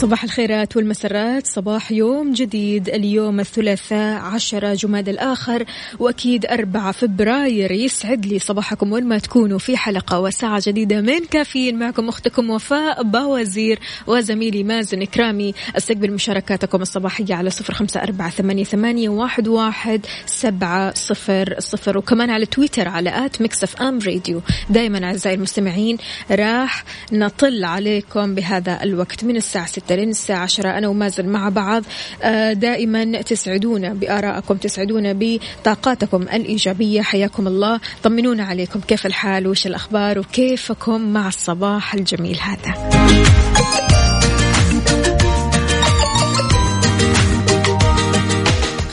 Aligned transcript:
صباح 0.00 0.24
الخيرات 0.24 0.76
والمسرات. 0.76 1.46
صباح 1.46 1.92
يوم 1.92 2.32
جديد. 2.32 2.88
اليوم 2.88 3.40
الثلاثاء 3.40 4.20
عشرة 4.20 4.74
جماد 4.74 5.08
الآخر. 5.08 5.64
وأكيد 5.98 6.46
أربعة 6.46 6.92
فبراير 6.92 7.72
يسعد 7.72 8.26
لي 8.26 8.38
صباحكم 8.38 8.92
وين 8.92 9.04
ما 9.04 9.18
تكونوا 9.18 9.58
في 9.58 9.76
حلقة 9.76 10.20
وساعة 10.20 10.62
جديدة 10.66 11.00
من 11.00 11.24
كافيين. 11.30 11.78
معكم 11.78 12.08
أختكم 12.08 12.50
وفاء 12.50 13.02
باوزير 13.02 13.78
وزميلي 14.06 14.64
مازن 14.64 15.02
إكرامي. 15.02 15.54
أستقبل 15.76 16.12
مشاركاتكم 16.12 16.82
الصباحية 16.82 17.34
على 17.34 17.50
صفر 17.50 17.74
خمسة 17.74 18.02
أربعة 18.02 18.30
ثمانية, 18.30 18.64
ثمانية 18.64 19.08
واحد, 19.08 19.48
واحد 19.48 20.06
سبعة 20.26 20.94
صفر 20.94 21.54
صفر. 21.58 21.98
وكمان 21.98 22.30
على 22.30 22.46
تويتر 22.46 22.88
على 22.88 23.26
at 23.26 23.42
Mix 23.42 23.82
FM 23.82 23.98
Radio. 23.98 24.40
دايما 24.70 25.04
أعزائي 25.04 25.36
المستمعين 25.36 25.98
راح 26.30 26.84
نطل 27.12 27.64
عليكم 27.64 28.34
بهذا 28.34 28.82
الوقت 28.82 29.24
من 29.24 29.36
الساعة 29.36 29.66
6 29.88 29.94
لين 29.94 30.10
الساعة 30.10 30.42
10 30.42 30.78
أنا 30.78 30.88
ومازن 30.88 31.26
مع 31.26 31.48
بعض. 31.48 31.82
آه، 32.22 32.52
دائما 32.52 33.22
تسعدونا 33.22 33.92
بآرائكم 33.94 34.56
تسعدونا 34.56 35.16
بطاقاتكم 35.16 36.22
الإيجابية. 36.22 37.02
حياكم 37.02 37.46
الله. 37.46 37.80
طمنونا 38.02 38.44
عليكم. 38.44 38.80
كيف 38.80 39.06
الحال؟ 39.06 39.46
وش 39.46 39.66
الأخبار؟ 39.66 40.18
وكيفكم 40.18 41.00
مع 41.00 41.28
الصباح 41.28 41.94
الجميل 41.94 42.38
هذا؟ 42.40 42.74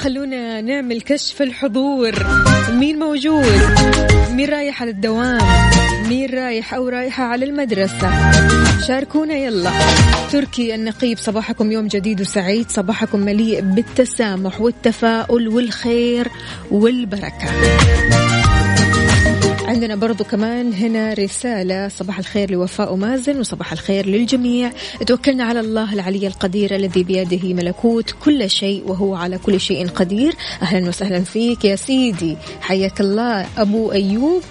خلونا 0.03 0.61
نعمل 0.61 1.01
كشف 1.01 1.41
الحضور. 1.41 2.11
مين 2.71 2.99
موجود؟ 2.99 4.24
مين 4.35 4.49
رايح 4.49 4.81
على 4.81 4.91
الدوام؟ 4.91 5.41
مين 6.09 6.29
رايح 6.29 6.73
أو 6.73 6.89
رايحة 6.89 7.23
على 7.23 7.45
المدرسة؟ 7.45 8.31
شاركونا 8.87 9.33
يلا. 9.33 9.71
تركي 10.31 10.75
النقيب 10.75 11.17
صباحكم 11.17 11.71
يوم 11.71 11.87
جديد 11.87 12.21
وسعيد. 12.21 12.69
صباحكم 12.69 13.19
مليء 13.19 13.61
بالتسامح 13.61 14.61
والتفاؤل 14.61 15.47
والخير 15.47 16.27
والبركة. 16.71 17.47
عندنا 19.67 19.95
برضو 19.95 20.23
كمان 20.23 20.73
هنا 20.73 21.13
رسالة 21.13 21.87
صباح 21.87 22.19
الخير 22.19 22.51
لوفاء 22.51 22.93
ومازن 22.93 23.39
وصباح 23.39 23.71
الخير 23.71 24.05
للجميع. 24.05 24.71
توكلنا 25.07 25.43
على 25.43 25.59
الله 25.59 25.93
العلي 25.93 26.27
القدير 26.27 26.75
الذي 26.75 27.03
بيده 27.03 27.53
ملكوت 27.53 28.15
كل 28.23 28.49
شيء 28.49 28.83
وهو 28.87 29.15
على 29.15 29.37
كل 29.37 29.59
شيء 29.59 29.87
قدير. 29.87 30.35
أهلا 30.61 30.87
وسهلا 30.89 31.19
فيك 31.23 31.65
يا 31.65 31.75
سيدي. 31.75 32.37
حياك 32.61 33.01
الله. 33.01 33.47
أبو 33.57 33.91
أيوب. 33.91 34.41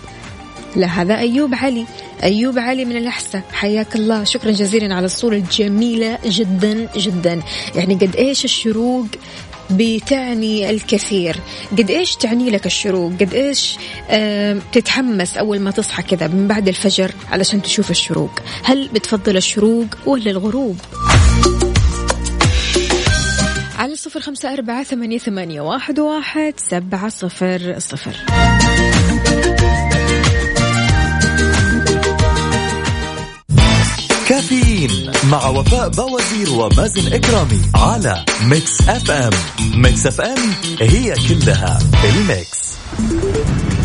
لا 0.76 0.86
هذا 0.86 1.18
أيوب 1.18 1.54
علي. 1.54 1.84
أيوب 2.22 2.58
علي 2.58 2.84
من 2.84 2.96
الأحساء 2.96 3.42
حياك 3.52 3.96
الله. 3.96 4.24
شكرا 4.24 4.50
جزيلا 4.50 4.94
على 4.94 5.06
الصورة 5.06 5.36
الجميلة 5.36 6.18
جدا 6.26 6.88
جدا. 6.96 7.42
يعني 7.74 7.94
قد 7.94 8.16
إيش 8.16 8.44
الشروق 8.44 9.06
بتعني 9.70 10.70
الكثير. 10.70 11.36
قد 11.72 11.90
إيش 11.90 12.16
تعني 12.16 12.50
لك 12.50 12.66
الشروق؟ 12.66 13.12
قد 13.12 13.34
إيش 13.34 13.76
تتحمس 14.72 15.36
أول 15.36 15.60
ما 15.60 15.70
تصحى 15.70 16.02
كذا 16.02 16.28
من 16.28 16.48
بعد 16.48 16.68
الفجر 16.68 17.10
علشان 17.32 17.62
تشوف 17.62 17.90
الشروق؟ 17.90 18.40
هل 18.62 18.88
بتفضل 18.88 19.36
الشروق 19.36 19.86
ولا 20.06 20.30
الغروب؟ 20.30 20.76
على 23.78 23.96
صفر 23.96 24.20
خمسة 24.20 24.52
أربعة 24.52 24.82
ثمانية, 24.82 25.18
ثمانية 25.18 25.60
واحد, 25.60 25.98
واحد 25.98 26.54
سبعة 26.56 27.08
صفر 27.08 27.74
صفر. 27.78 28.43
كافيين 34.44 35.10
مع 35.30 35.46
وفاء 35.48 35.88
باوزير 35.88 36.50
ومازن 36.50 37.12
إكرامي 37.12 37.60
على 37.74 38.24
Mix 38.42 38.88
FM 38.88 39.30
Mix 39.74 40.06
FM 40.06 40.38
هي 40.80 41.14
كلها 41.28 41.78
ال 42.04 42.22
mix 42.22 42.74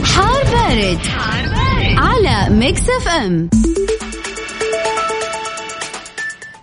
حار 0.04 0.44
بارد, 0.44 1.00
حار 1.06 1.44
بارد. 1.44 1.98
على 1.98 2.56
Mix 2.56 2.82
FM 2.82 3.50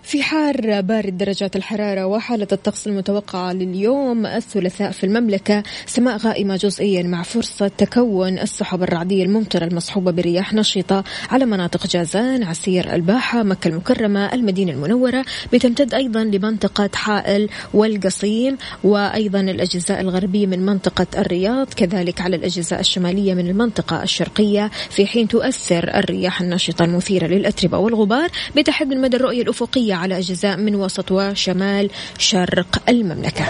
في 0.07 0.23
حار 0.23 0.81
بارد 0.81 1.19
درجات 1.19 1.57
الحرارة 1.57 2.07
وحالة 2.07 2.47
الطقس 2.53 2.87
المتوقعة 2.87 3.53
لليوم 3.53 4.27
الثلاثاء 4.27 4.91
في 4.91 5.05
المملكة. 5.05 5.63
سماء 5.87 6.17
غائمة 6.17 6.57
جزئيا 6.57 7.03
مع 7.03 7.23
فرصة 7.23 7.69
تكون 7.69 8.39
السحب 8.39 8.83
الرعدية 8.83 9.25
الممطرة 9.25 9.65
المصحوبة 9.65 10.11
برياح 10.11 10.55
نشطة 10.55 11.05
على 11.31 11.47
مناطق 11.47 11.87
جازان 11.87 12.43
عسير 12.43 12.95
الباحة 12.95 13.43
مكة 13.43 13.69
المكرمة 13.69 14.35
المدينة 14.35 14.73
المنورة. 14.73 15.25
بتمتد 15.53 15.95
أيضا 15.95 16.25
لمنطقة 16.25 16.91
حائل 16.95 17.49
والقصيم 17.75 18.57
وأيضا 18.85 19.41
الأجزاء 19.41 20.01
الغربية 20.01 20.47
من 20.47 20.67
منطقة 20.67 21.07
الرياض 21.19 21.67
كذلك 21.75 22.21
على 22.21 22.37
الأجزاء 22.37 22.81
الشمالية 22.81 23.35
من 23.35 23.47
المنطقة 23.47 24.03
الشرقية. 24.03 24.71
في 24.91 25.07
حين 25.07 25.29
تؤثر 25.29 25.99
الرياح 25.99 26.41
النشطة 26.41 26.85
المثيرة 26.85 27.27
للأتربة 27.27 27.79
والغبار 27.79 28.31
بتحد 28.57 28.87
من 28.87 29.01
مدى 29.01 29.17
الرؤية 29.17 29.43
الأفقية 29.43 29.96
على 29.97 30.19
أجزاء 30.19 30.57
من 30.57 30.75
وسط 30.75 31.13
وشمال 31.13 31.91
شرق 32.19 32.83
المملكة. 32.89 33.45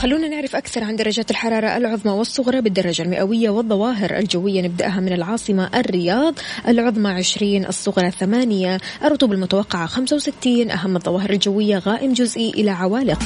خلونا 0.00 0.28
نعرف 0.28 0.56
أكثر 0.56 0.84
عن 0.84 0.96
درجات 0.96 1.30
الحرارة 1.30 1.76
العظمى 1.76 2.12
والصغرى 2.12 2.60
بالدرجة 2.60 3.02
المئوية 3.02 3.50
والظواهر 3.50 4.16
الجوية. 4.16 4.62
نبدأها 4.62 5.00
من 5.00 5.12
العاصمة 5.12 5.70
الرياض 5.74 6.34
العظمى 6.68 7.10
20 7.10 7.66
الصغرى 7.66 8.10
8 8.10 8.78
الرطوبة 9.04 9.34
المتوقعة 9.34 9.86
65 9.86 10.70
أهم 10.70 10.96
الظواهر 10.96 11.30
الجوية 11.30 11.78
غائم 11.78 12.12
جزئي 12.12 12.50
إلى 12.50 12.70
عوالق. 12.70 13.22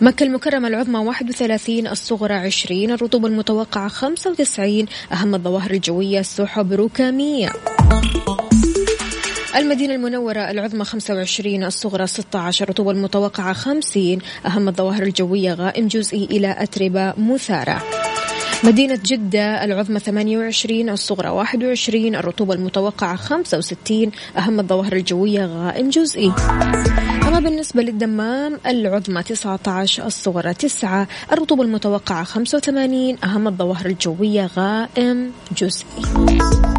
مكة 0.00 0.24
المكرمة 0.24 0.68
العظمى 0.68 0.98
31 0.98 1.86
الصغرى 1.86 2.34
20 2.34 2.90
الرطوبة 2.90 3.28
المتوقعة 3.28 3.88
95 3.88 4.86
أهم 5.12 5.34
الظواهر 5.34 5.70
الجوية 5.70 6.22
سحب 6.22 6.72
ركامية. 6.72 7.48
المدينة 9.56 9.94
المنورة 9.94 10.50
العظمى 10.50 10.84
25 10.84 11.64
الصغرى 11.64 12.06
16 12.06 12.64
الرطوبة 12.64 12.90
المتوقعة 12.90 13.52
50 13.52 14.18
أهم 14.46 14.68
الظواهر 14.68 15.02
الجوية 15.02 15.52
غائم 15.52 15.86
جزئي 15.86 16.24
إلى 16.24 16.56
أتربة 16.58 17.14
مثارة 17.18 17.82
مدينة 18.64 18.98
جدة 19.04 19.64
العظمى 19.64 19.98
28 20.00 20.88
الصغرى 20.88 21.28
21 21.28 22.14
الرطوبة 22.14 22.54
المتوقعة 22.54 23.16
65 23.16 24.10
أهم 24.38 24.60
الظواهر 24.60 24.92
الجوية 24.92 25.46
غائم 25.46 25.90
جزئي. 25.90 26.32
أما 27.28 27.40
بالنسبة 27.40 27.82
للدمام 27.82 28.60
العظمى 28.66 29.22
19 29.22 30.06
الصغرى 30.06 30.54
9 30.54 31.08
الرطوبة 31.32 31.62
المتوقعة 31.62 32.24
85 32.24 33.16
أهم 33.24 33.48
الظواهر 33.48 33.86
الجوية 33.86 34.50
غائم 34.56 35.32
جزئي. 35.56 36.75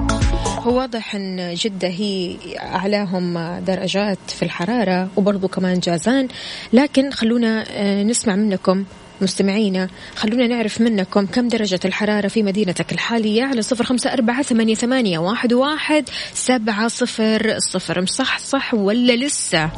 هو 0.67 0.77
واضح 0.77 1.15
إن 1.15 1.53
جدة 1.53 1.87
هي 1.87 2.35
أعلاهم 2.59 3.59
درجات 3.67 4.17
في 4.27 4.43
الحرارة 4.43 5.09
وبرضو 5.15 5.47
كمان 5.47 5.79
جازان. 5.79 6.27
لكن 6.73 7.11
خلونا 7.11 7.65
آه، 7.71 8.03
نسمع 8.03 8.35
منكم 8.35 8.85
مستمعينا. 9.21 9.89
خلونا 10.15 10.47
نعرف 10.47 10.81
منكم 10.81 11.25
كم 11.25 11.47
درجة 11.47 11.79
الحرارة 11.85 12.27
في 12.27 12.43
مدينتك 12.43 12.91
الحالية 12.91 13.43
على 13.43 13.61
صفر 13.61 13.83
خمسة 13.83 14.13
أربعة 14.13 14.41
ثمانية, 14.41 14.75
ثمانية 14.75 15.19
واحد, 15.19 15.53
واحد 15.53 16.09
سبعة 16.33 16.87
صفر 16.87 17.55
صفر. 17.59 18.01
مصح 18.01 18.39
صح 18.39 18.73
ولا 18.73 19.15
لسه؟ 19.15 19.71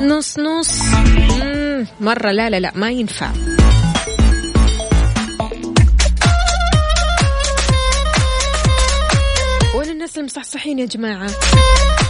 نص 0.00 0.38
نص. 0.38 0.80
مرة. 2.00 2.32
لا 2.32 2.50
لا 2.50 2.60
لا 2.60 2.72
ما 2.74 2.90
ينفع. 2.90 3.30
الناس 10.06 10.18
المصحصحين 10.18 10.78
يا 10.78 10.86
جماعة. 10.86 11.30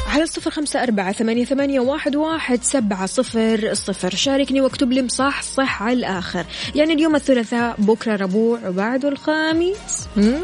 على 0.08 0.22
الصفر 0.22 0.50
خمسة 0.50 0.82
أربعة 0.82 1.12
ثمانية, 1.12 1.44
ثمانية 1.44 1.81
واحد, 1.81 2.16
واحد 2.16 2.62
سبعة 2.62 3.06
صفر 3.06 3.75
صفر. 3.75 4.14
شاركني 4.14 4.60
واكتب 4.60 4.93
لي 4.93 5.02
مصح 5.02 5.43
صح 5.43 5.82
على 5.82 5.93
الآخر. 5.93 6.44
يعني 6.75 6.93
اليوم 6.93 7.16
الثلاثاء 7.16 7.75
بكرة 7.78 8.16
ربوع 8.16 8.69
وبعده 8.69 9.08
الخميس. 9.08 10.08
مم. 10.16 10.38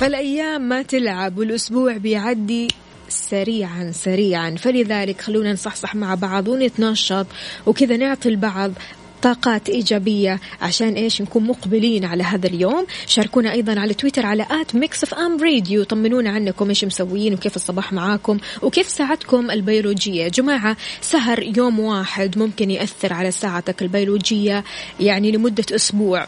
فالأيام 0.00 0.62
ما 0.62 0.82
تلعب 0.82 1.38
والأسبوع 1.38 1.96
بيعدي 1.96 2.68
سريعا 3.08 3.90
سريعا. 3.94 4.54
فلذلك 4.58 5.20
خلونا 5.20 5.52
نصحصح 5.52 5.94
مع 5.94 6.14
بعض 6.14 6.48
ونتنشط 6.48 7.26
وكذا 7.66 7.96
نعطي 7.96 8.28
البعض 8.28 8.72
طاقات 9.22 9.68
إيجابية. 9.68 10.40
عشان 10.60 10.94
إيش؟ 10.94 11.22
نكون 11.22 11.44
مقبلين 11.44 12.04
على 12.04 12.22
هذا 12.22 12.46
اليوم. 12.46 12.86
شاركونا 13.06 13.52
أيضا 13.52 13.80
على 13.80 13.94
تويتر 13.94 14.26
على 14.26 14.46
at 14.50 14.74
Mix 14.74 15.02
FM 15.02 15.44
Radio 15.44 15.84
طمنونا 15.84 16.30
عنكم 16.30 16.68
إيش 16.68 16.84
مسويين 16.84 17.34
وكيف 17.34 17.56
الصباح 17.56 17.92
معاكم 17.92 18.38
وكيف 18.62 18.88
ساعتكم 18.88 19.50
البيولوجية. 19.50 20.28
جماعة 20.28 20.76
سهر 21.00 21.42
يوم 21.56 21.80
واحد 21.80 22.38
ممكن 22.38 22.70
يأثر 22.70 23.12
على 23.12 23.30
ساعتك 23.30 23.82
البيولوجية 23.82 24.64
يعني 25.00 25.32
لمدة 25.32 25.64
أسبوع. 25.74 26.26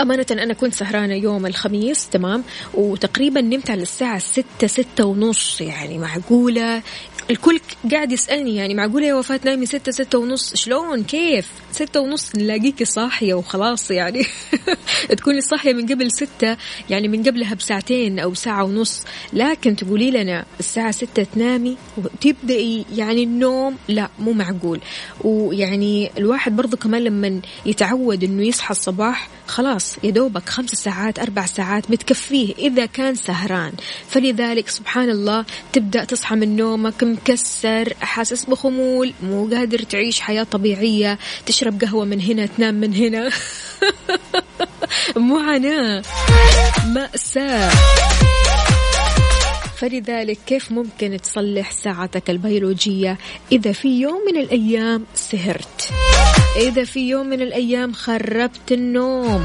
أمانة 0.00 0.26
أنا 0.30 0.54
كنت 0.54 0.74
سهرانة 0.74 1.14
يوم 1.14 1.46
الخميس 1.46 2.08
تمام؟ 2.08 2.44
وتقريبا 2.74 3.40
نمت 3.40 3.70
على 3.70 3.82
الساعة 3.82 4.18
ستة 4.18 4.66
ستة 4.66 5.04
ونص 5.04 5.60
يعني 5.60 5.98
معقولة؟ 5.98 6.82
الكل 7.30 7.60
قاعد 7.90 8.12
يسألني 8.12 8.56
يعني 8.56 8.74
معقولة 8.74 9.06
يا 9.06 9.14
وفاة 9.14 9.40
نايمي 9.44 9.66
ستة 9.66 9.92
ستة 9.92 10.18
ونص؟ 10.18 10.54
شلون؟ 10.54 11.02
كيف؟ 11.02 11.48
ستة 11.72 12.00
ونص 12.00 12.36
نلاقيكي 12.36 12.84
صاحية 12.84 13.34
وخلاص 13.34 13.90
يعني. 13.90 14.26
تكوني 15.18 15.40
صاحية 15.40 15.72
من 15.72 15.86
قبل 15.86 16.12
ستة 16.12 16.56
يعني 16.90 17.08
من 17.08 17.22
قبلها 17.22 17.54
بساعتين 17.54 18.18
أو 18.18 18.34
ساعة 18.34 18.64
ونص. 18.64 19.02
لكن 19.32 19.76
تقولي 19.76 20.10
لنا 20.10 20.44
الساعة 20.60 20.90
ستة 20.90 21.22
تنامي 21.22 21.76
وتبدأي 21.96 22.84
يعني 22.94 23.22
النوم 23.22 23.76
لا 23.88 24.08
مو 24.18 24.32
معقول. 24.32 24.80
ويعني 25.20 26.10
الواحد 26.18 26.56
برضو 26.56 26.76
كمان 26.76 27.04
لما 27.04 27.40
يتعود 27.66 28.24
إنه 28.24 28.42
يصحى 28.46 28.70
الصباح 28.70 29.28
خلاص 29.46 29.96
يا 30.04 30.10
دوبك 30.10 30.48
خمس 30.48 30.70
ساعات 30.70 31.18
أربع 31.18 31.46
ساعات 31.46 31.90
بتكفيه 31.90 32.54
إذا 32.58 32.86
كان 32.86 33.14
سهران. 33.14 33.72
فلذلك 34.08 34.68
سبحان 34.68 35.10
الله 35.10 35.44
تبدأ 35.72 36.04
تصحى 36.04 36.36
من 36.36 36.56
نومك 36.56 37.19
مكسر 37.20 37.94
حاسس 38.00 38.44
بخمول 38.44 39.12
مو 39.22 39.48
قادر 39.48 39.78
تعيش 39.78 40.20
حياة 40.20 40.42
طبيعية 40.42 41.18
تشرب 41.46 41.80
قهوة 41.82 42.04
من 42.04 42.20
هنا 42.20 42.46
تنام 42.46 42.74
من 42.74 42.94
هنا. 42.94 43.30
معاناة 45.30 46.02
مأساة. 46.86 47.70
فلذلك 49.76 50.38
كيف 50.46 50.72
ممكن 50.72 51.16
تصلح 51.22 51.70
ساعتك 51.70 52.30
البيولوجية؟ 52.30 53.18
إذا 53.52 53.72
في 53.72 54.00
يوم 54.00 54.20
من 54.26 54.40
الأيام 54.40 55.04
سهرت. 55.14 55.90
إذا 56.56 56.84
في 56.84 57.08
يوم 57.08 57.26
من 57.26 57.42
الأيام 57.42 57.92
خربت 57.92 58.72
النوم. 58.72 59.44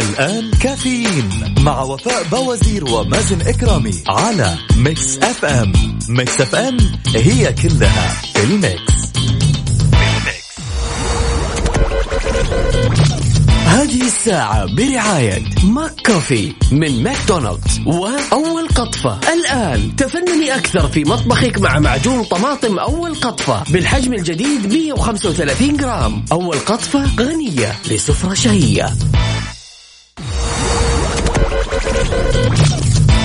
الآن 0.00 0.50
كافيين 0.50 1.54
مع 1.60 1.82
وفاء 1.82 2.22
بوازير 2.32 2.84
ومازن 2.84 3.40
إكرامي 3.40 3.94
على 4.08 4.54
Mix 4.76 5.18
FM. 5.18 5.72
Mix 6.08 6.40
FM 6.40 6.76
هي 7.14 7.52
كلها 7.52 8.08
في 8.34 8.44
ال 8.44 8.55
mix. 8.55 9.00
هذه 13.66 14.02
الساعة 14.06 14.74
برعاية 14.74 15.42
ماك 15.64 15.92
كوفي 16.06 16.52
من 16.72 17.02
ماكدونالدز 17.02 17.80
وأول 17.86 18.68
قطفة. 18.68 19.20
الآن 19.34 19.96
تفنني 19.96 20.54
أكثر 20.54 20.88
في 20.88 21.04
مطبخك 21.04 21.58
مع 21.58 21.78
معجون 21.78 22.24
طماطم 22.24 22.78
أول 22.78 23.14
قطفة 23.14 23.62
بالحجم 23.72 24.12
الجديد 24.12 24.72
135 24.72 25.76
جرام. 25.76 26.24
أول 26.32 26.58
قطفة 26.58 27.04
غنية 27.20 27.72
لسفرة 27.90 28.34
شهية. 28.34 28.92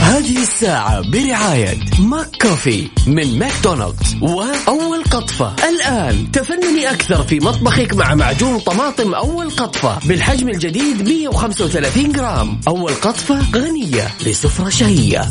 هذه 0.06 0.42
الساعة 0.42 1.10
برعاية 1.10 1.78
ماك 2.00 2.28
كوفي 2.42 2.88
من 3.08 3.40
ماكدونالدز 3.40 4.16
وأول 4.22 5.04
قطفة. 5.04 5.56
الآن 5.70 6.32
تفنني 6.32 6.92
أكثر 6.92 7.24
في 7.24 7.40
مطبخك 7.40 7.94
مع 7.94 8.16
معجون 8.16 8.60
طماطم 8.60 9.14
أول 9.14 9.50
قطفة 9.50 10.00
بالحجم 10.08 10.50
الجديد 10.50 11.10
135 11.10 12.12
جرام. 12.12 12.60
أول 12.68 12.94
قطفة 12.94 13.52
غنية 13.56 14.08
لسفرة 14.26 14.70
شهية. 14.70 15.26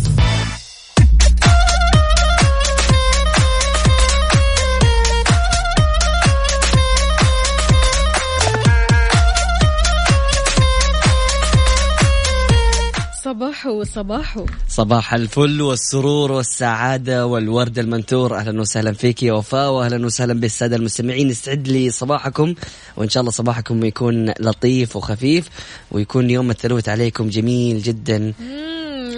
صباحو 13.55 13.85
صباحو 13.85 14.47
صباح 14.69 15.15
الفل 15.15 15.63
والسرور 15.63 16.33
والسعادة 16.33 17.27
والورد 17.27 17.79
المنثور. 17.79 18.37
أهلا 18.37 18.61
وسهلا 18.61 18.93
فيك 18.93 19.23
يا 19.23 19.33
وفاء 19.33 19.71
وأهلا 19.71 20.07
وسهلا 20.07 20.35
بالسادة 20.35 20.77
المستمعين. 20.77 21.31
يسعد 21.31 21.69
لي 21.69 21.91
صباحكم 21.91 22.55
وإن 22.97 23.09
شاء 23.09 23.21
الله 23.21 23.31
صباحكم 23.31 23.85
يكون 23.85 24.33
لطيف 24.41 24.97
وخفيف 24.97 25.49
ويكون 25.91 26.31
يوم 26.31 26.51
الثلاث 26.51 26.89
عليكم 26.89 27.29
جميل 27.29 27.83
جدا. 27.83 28.35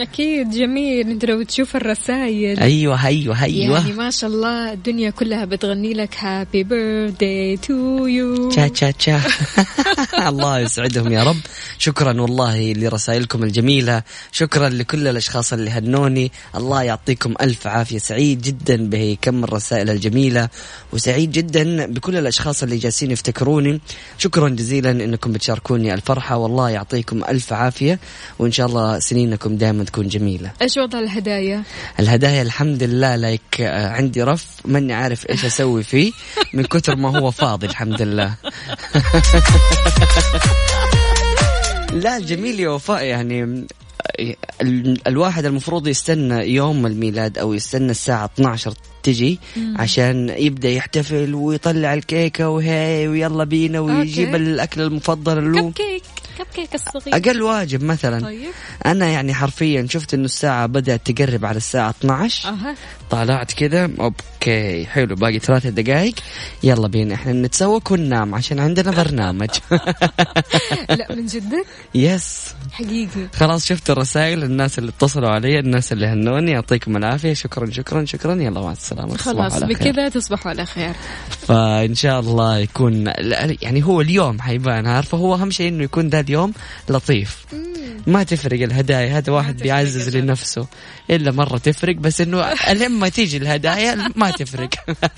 أكيد 0.00 0.50
جميل. 0.50 1.10
أنت 1.10 1.24
لو 1.24 1.42
تشوف 1.42 1.76
الرسائل. 1.76 2.60
أيوة 2.60 3.06
أيوة 3.06 3.42
أيوة. 3.42 3.78
يعني 3.78 3.92
ما 3.92 4.10
شاء 4.10 4.30
الله 4.30 4.72
الدنيا 4.72 5.10
كلها 5.10 5.44
بتغني 5.44 5.94
لك 5.94 6.16
happy 6.18 6.62
birthday 6.62 7.56
to 7.56 8.06
you 8.06 8.48
تشا 8.48 8.68
تشا 8.68 8.90
تشا. 8.90 9.20
الله 10.28 10.58
يسعدهم 10.58 11.12
يا 11.12 11.24
رب. 11.24 11.36
شكرا 11.78 12.20
والله 12.20 12.72
لرسائلكم 12.72 13.42
الجميلة. 13.42 14.02
شكرا 14.32 14.68
لكل 14.68 15.08
الأشخاص 15.08 15.52
اللي 15.52 15.70
هنوني. 15.70 16.32
الله 16.56 16.82
يعطيكم 16.82 17.34
ألف 17.40 17.66
عافية. 17.66 17.98
سعيد 17.98 18.42
جدا 18.42 18.76
بكم 18.90 19.44
الرسائل 19.44 19.90
الجميلة 19.90 20.48
وسعيد 20.92 21.32
جدا 21.32 21.86
بكل 21.86 22.16
الأشخاص 22.16 22.62
اللي 22.62 22.76
جالسين 22.76 23.10
يفتكروني. 23.10 23.80
شكرا 24.18 24.48
جزيلا 24.48 24.90
أنكم 24.90 25.32
بتشاركوني 25.32 25.94
الفرحة. 25.94 26.36
والله 26.36 26.70
يعطيكم 26.70 27.24
ألف 27.24 27.52
عافية 27.52 27.98
وإن 28.38 28.52
شاء 28.52 28.66
الله 28.66 28.98
سنينكم 28.98 29.56
دائما 29.56 29.85
تكون 29.86 30.08
جميلة 30.08 30.52
إيش 30.62 30.76
وضع 30.76 30.98
الهدايا؟ 30.98 31.62
الهدايا 32.00 32.42
الحمد 32.42 32.82
لله 32.82 33.16
لايك 33.16 33.60
آه، 33.60 33.88
عندي 33.88 34.22
رف 34.22 34.46
ماني 34.64 34.92
عارف 34.94 35.30
إيش 35.30 35.44
أسوي 35.44 35.82
فيه 35.82 36.12
من 36.52 36.64
كثر 36.64 36.96
ما 36.96 37.18
هو 37.18 37.30
فاضي 37.30 37.66
الحمد 37.66 38.02
لله 38.02 38.34
لا 41.92 42.18
جميل 42.18 42.60
يا 42.60 42.68
وفاء 42.68 43.04
يعني 43.04 43.66
آه، 44.20 44.34
ال- 44.62 45.08
الواحد 45.08 45.44
المفروض 45.44 45.88
يستنى 45.88 46.54
يوم 46.54 46.86
الميلاد 46.86 47.38
أو 47.38 47.54
يستنى 47.54 47.90
الساعة 47.90 48.24
12 48.34 48.74
تجي 49.06 49.38
عشان 49.76 50.28
يبدأ 50.28 50.68
يحتفل 50.68 51.34
ويطلع 51.34 51.94
الكيكة 51.94 52.48
وهي 52.48 53.08
ويلا 53.08 53.44
بينا 53.44 53.80
ويجيب 53.80 54.28
okay. 54.28 54.36
الأكل 54.36 54.80
المفضل 54.80 55.52
له 55.52 55.60
كب 55.60 55.72
كيك 55.72 56.02
كب 56.38 56.46
كيك 56.54 56.74
الصغير. 56.74 57.16
أقل 57.16 57.42
واجب 57.42 57.84
مثلا. 57.84 58.20
طيب. 58.20 58.50
أنا 58.86 59.06
يعني 59.06 59.34
حرفيا 59.34 59.86
شفت 59.90 60.14
إنه 60.14 60.24
الساعة 60.24 60.66
بدأت 60.66 61.10
تقرب 61.10 61.44
على 61.44 61.56
الساعة 61.56 61.90
12 61.90 62.48
أها. 62.48 62.74
طلعت 63.10 63.52
كذا 63.52 63.90
okay 64.00 64.86
حلو 64.86 65.14
باقي 65.14 65.38
ثلاثة 65.38 65.70
دقائق 65.70 66.14
يلا 66.62 66.88
بينا 66.88 67.14
إحنا 67.14 67.32
نتسوق 67.32 67.92
وننام 67.92 68.34
عشان 68.34 68.58
عندنا 68.58 68.90
برنامج. 68.90 69.48
لا 70.98 71.14
من 71.14 71.26
جدك؟ 71.26 71.66
yes 71.94 72.54
حقيقي. 72.72 73.28
خلاص 73.34 73.66
شفت 73.66 73.90
الرسائل 73.90 74.44
الناس 74.44 74.78
اللي 74.78 74.90
اتصلوا 74.90 75.28
علي 75.28 75.58
الناس 75.58 75.92
اللي 75.92 76.06
هنوني 76.06 76.50
يعطيكم 76.50 76.96
العافية. 76.96 77.32
شكرا 77.32 77.70
شكرا 77.70 78.04
شكرا. 78.04 78.34
يلا 78.34 78.60
مع 78.60 78.72
السلامة. 78.72 78.95
تصبحوا 78.96 79.48
خلاص. 79.48 79.62
بكذا 79.62 80.08
تصبحوا 80.08 80.50
على 80.50 80.66
خير 80.66 80.92
فإن 81.48 81.94
شاء 81.94 82.20
الله 82.20 82.58
يكون 82.58 83.12
يعني 83.62 83.84
هو 83.84 84.00
اليوم 84.00 84.40
حيبان 84.40 84.86
عارفه 84.86 85.18
هو 85.18 85.34
أهم 85.34 85.50
شيء 85.50 85.68
إنه 85.68 85.84
يكون 85.84 86.08
ذا 86.08 86.20
اليوم 86.20 86.52
لطيف 86.88 87.46
ما 88.06 88.22
تفرق 88.22 88.62
الهدايا 88.62 89.18
هذا 89.18 89.32
واحد 89.32 89.56
بيعزز. 89.56 90.16
لنفسه 90.16 90.66
إلا 91.10 91.32
مرة 91.32 91.58
تفرق 91.58 91.96
بس 91.96 92.20
إنه 92.20 92.44
لما 92.72 93.08
تيجي 93.08 93.36
الهدايا 93.36 94.08
ما 94.16 94.30
تفرق 94.30 94.70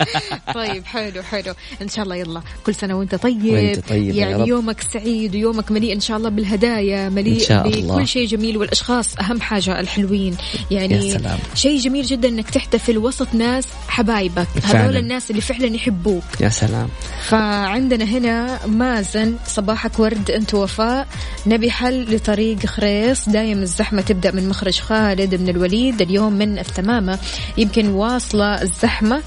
طيب 0.55 0.85
حلو 0.85 1.23
حلو 1.23 1.53
إن 1.81 1.87
شاء 1.87 2.03
الله 2.03 2.15
يلا 2.15 2.41
كل 2.65 2.75
سنة 2.75 2.93
وأنت 2.97 3.15
طيب 3.15 3.45
وأنت 3.45 3.89
طيب 3.89 4.15
يا 4.15 4.27
يعني. 4.27 4.47
يومك 4.47 4.81
سعيد 4.81 5.35
ويومك 5.35 5.71
مليء 5.71 5.93
إن 5.93 5.99
شاء 5.99 6.17
الله 6.17 6.29
بالهدايا 6.29 7.09
مليء 7.09 7.33
إن 7.33 7.39
شاء 7.39 7.67
الله. 7.67 7.95
بكل 7.95 8.07
شيء 8.07 8.27
جميل 8.27 8.57
والأشخاص 8.57 9.15
أهم 9.19 9.41
حاجة 9.41 9.79
الحلوين 9.79 10.37
يعني. 10.71 11.17
شيء 11.55 11.79
جميل 11.79 12.05
جدا 12.05 12.29
إنك 12.29 12.49
تحتفل 12.49 12.97
وسط 12.97 13.33
ناس 13.33 13.65
حبايبك. 13.87 14.47
هذول 14.63 14.97
الناس 14.97 15.31
اللي 15.31 15.41
فعلا 15.41 15.75
يحبوك. 15.75 16.23
يا 16.39 16.49
سلام. 16.49 16.89
فعندنا 17.27 18.05
هنا 18.05 18.65
مازن 18.65 19.35
صباحك 19.47 19.99
ورد 19.99 20.31
أنت 20.31 20.53
وفاء. 20.53 21.07
نبي 21.45 21.71
حل 21.71 22.15
لطريق 22.15 22.65
خريص. 22.65 23.29
دايم 23.29 23.61
الزحمة 23.61 24.01
تبدأ 24.01 24.31
من 24.31 24.49
مخرج 24.49 24.79
خالد 24.79 25.35
من 25.35 25.49
الوليد. 25.49 26.01
اليوم 26.01 26.33
من 26.33 26.59
الثمامة 26.59 27.19
يمكن 27.57 27.89
واصلة 27.89 28.61
الزحمة 28.61 29.21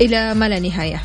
إلى 0.00 0.34
ما 0.34 0.48
لا 0.48 0.58
نهاية. 0.58 1.02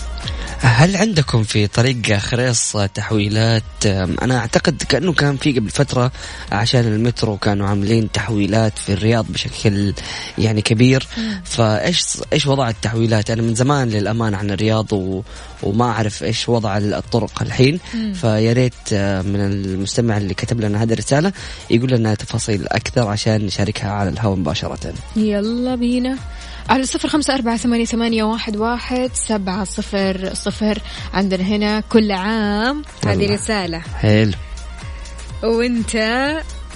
هل 0.65 0.95
عندكم 0.95 1.43
في 1.43 1.67
طريق 1.67 2.17
خريص 2.17 2.77
تحويلات؟ 2.93 3.85
أنا 3.85 4.37
أعتقد 4.37 4.83
كأنه 4.89 5.13
كان 5.13 5.37
في 5.37 5.51
قبل 5.59 5.69
فترة 5.69 6.11
عشان 6.51 6.79
المترو 6.79 7.37
كانوا 7.37 7.67
عاملين 7.67 8.11
تحويلات 8.11 8.77
في 8.77 8.93
الرياض 8.93 9.25
بشكل 9.29 9.93
يعني 10.37 10.61
كبير. 10.61 11.07
فإيش 11.43 12.03
إيش 12.33 12.47
وضع 12.47 12.69
التحويلات؟ 12.69 13.31
أنا 13.31 13.41
من 13.41 13.55
زمان 13.55 13.89
للامانه 13.89 14.37
عن 14.37 14.51
الرياض 14.51 14.93
و... 14.93 15.21
وما 15.63 15.85
أعرف 15.85 16.23
إيش 16.23 16.49
وضع 16.49 16.77
الطرق 16.77 17.41
الحين. 17.41 17.79
فيا 18.13 18.53
ريت 18.53 18.73
آه، 18.93 19.21
من 19.21 19.39
المستمع 19.39 20.17
اللي 20.17 20.33
كتب 20.33 20.61
لنا 20.61 20.83
هذه 20.83 20.93
الرسالة 20.93 21.33
يقول 21.69 21.91
لنا 21.91 22.15
تفاصيل 22.15 22.67
أكثر 22.67 23.07
عشان 23.07 23.45
نشاركها 23.45 23.91
على 23.91 24.09
الهواء 24.09 24.37
مباشرة. 24.37 24.93
يلا 25.15 25.75
بينا. 25.75 26.17
على 26.69 26.85
صفر 26.85 27.07
خمسة 27.09 27.35
أربعة 27.35 27.57
ثمانية, 27.57 27.85
ثمانية 27.85 28.23
واحد, 28.23 28.55
واحد 28.57 29.09
سبعة 29.13 29.63
صفر 29.63 30.29
صفر. 30.33 30.79
عندنا 31.13 31.43
هنا 31.43 31.79
كل 31.79 32.11
عام 32.11 32.81
هذه. 33.05 33.33
رسالة. 33.33 33.79
حلو. 33.79 34.31
وانت 35.43 35.95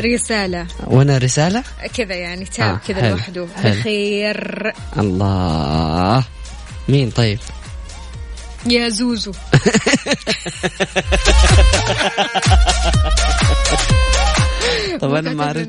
رسالة. 0.02 0.68
وأنا 0.88 1.18
رسالة؟ 1.18 1.64
كذا 1.94 2.16
يعني 2.16 2.46
تاب 2.46 2.76
آه، 2.76 2.80
كذا 2.88 3.10
لوحده. 3.10 3.48
بخير. 3.64 4.74
الله. 4.98 6.24
مين 6.90 7.10
طيب؟ 7.10 7.40
يا 8.68 8.90
زوزو. 8.90 9.32
طب 15.02 15.14
أنا 15.14 15.34
ما 15.34 15.44
اعرف. 15.44 15.68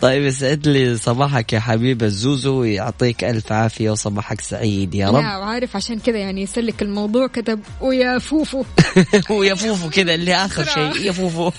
طيب 0.00 0.22
يسعد 0.22 0.68
لي 0.68 0.96
صباحك 0.96 1.52
يا 1.52 1.60
حبيب 1.60 2.02
الزوزو 2.02 2.60
ويعطيك 2.60 3.24
ألف 3.24 3.52
عافية 3.52 3.90
وصباحك 3.90 4.40
سعيد 4.40 4.94
يا 4.94 5.08
رب. 5.08 5.14
لا 5.14 5.36
وعارف 5.38 5.76
عشان 5.76 5.98
كذا 5.98 6.18
يعني 6.18 6.42
يسلك 6.42 6.82
الموضوع 6.82 7.26
كتب 7.26 7.60
ويا 7.80 8.18
فوفو. 8.18 8.64
ويا 9.30 9.54
فوفو 9.54 9.90
كذا 9.90 10.14
اللي 10.14 10.34
آخر. 10.34 10.64
شيء. 10.74 10.96
يا 11.06 11.12
فوفو. 11.12 11.50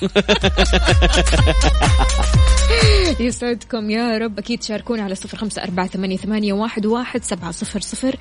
يسعدكم 3.19 3.89
يا 3.89 4.17
رب. 4.17 4.39
أكيد 4.39 4.63
شاركونا 4.63 5.03
على 5.03 5.15
صفر 5.15 5.37
خمسة 5.37 5.63
أربعة 5.63 5.87
ثمانية, 5.87 6.17
ثمانية 6.17 6.53
واحد, 6.53 6.85
واحد 6.85 7.23
سبعة 7.23 7.51
صفر 7.51 7.79
صفر. 7.79 8.15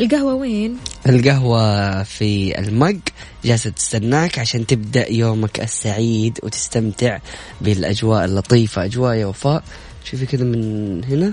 القهوة 0.00 0.34
وين؟ 0.34 0.76
القهوة 1.08 2.02
في 2.02 2.58
المج. 2.58 2.98
جالسة 3.44 3.70
تستناك 3.70 4.38
عشان 4.38 4.66
تبدأ 4.66 5.12
يومك 5.12 5.60
السعيد 5.60 6.38
وتستمتع 6.42 7.18
بالأجواء 7.60 8.24
اللطيفة. 8.24 8.84
أجواء 8.84 9.14
يا 9.14 9.26
وفاء. 9.26 9.62
شوفي 10.04 10.26
كذا 10.26 10.44
من 10.44 11.04
هنا. 11.04 11.32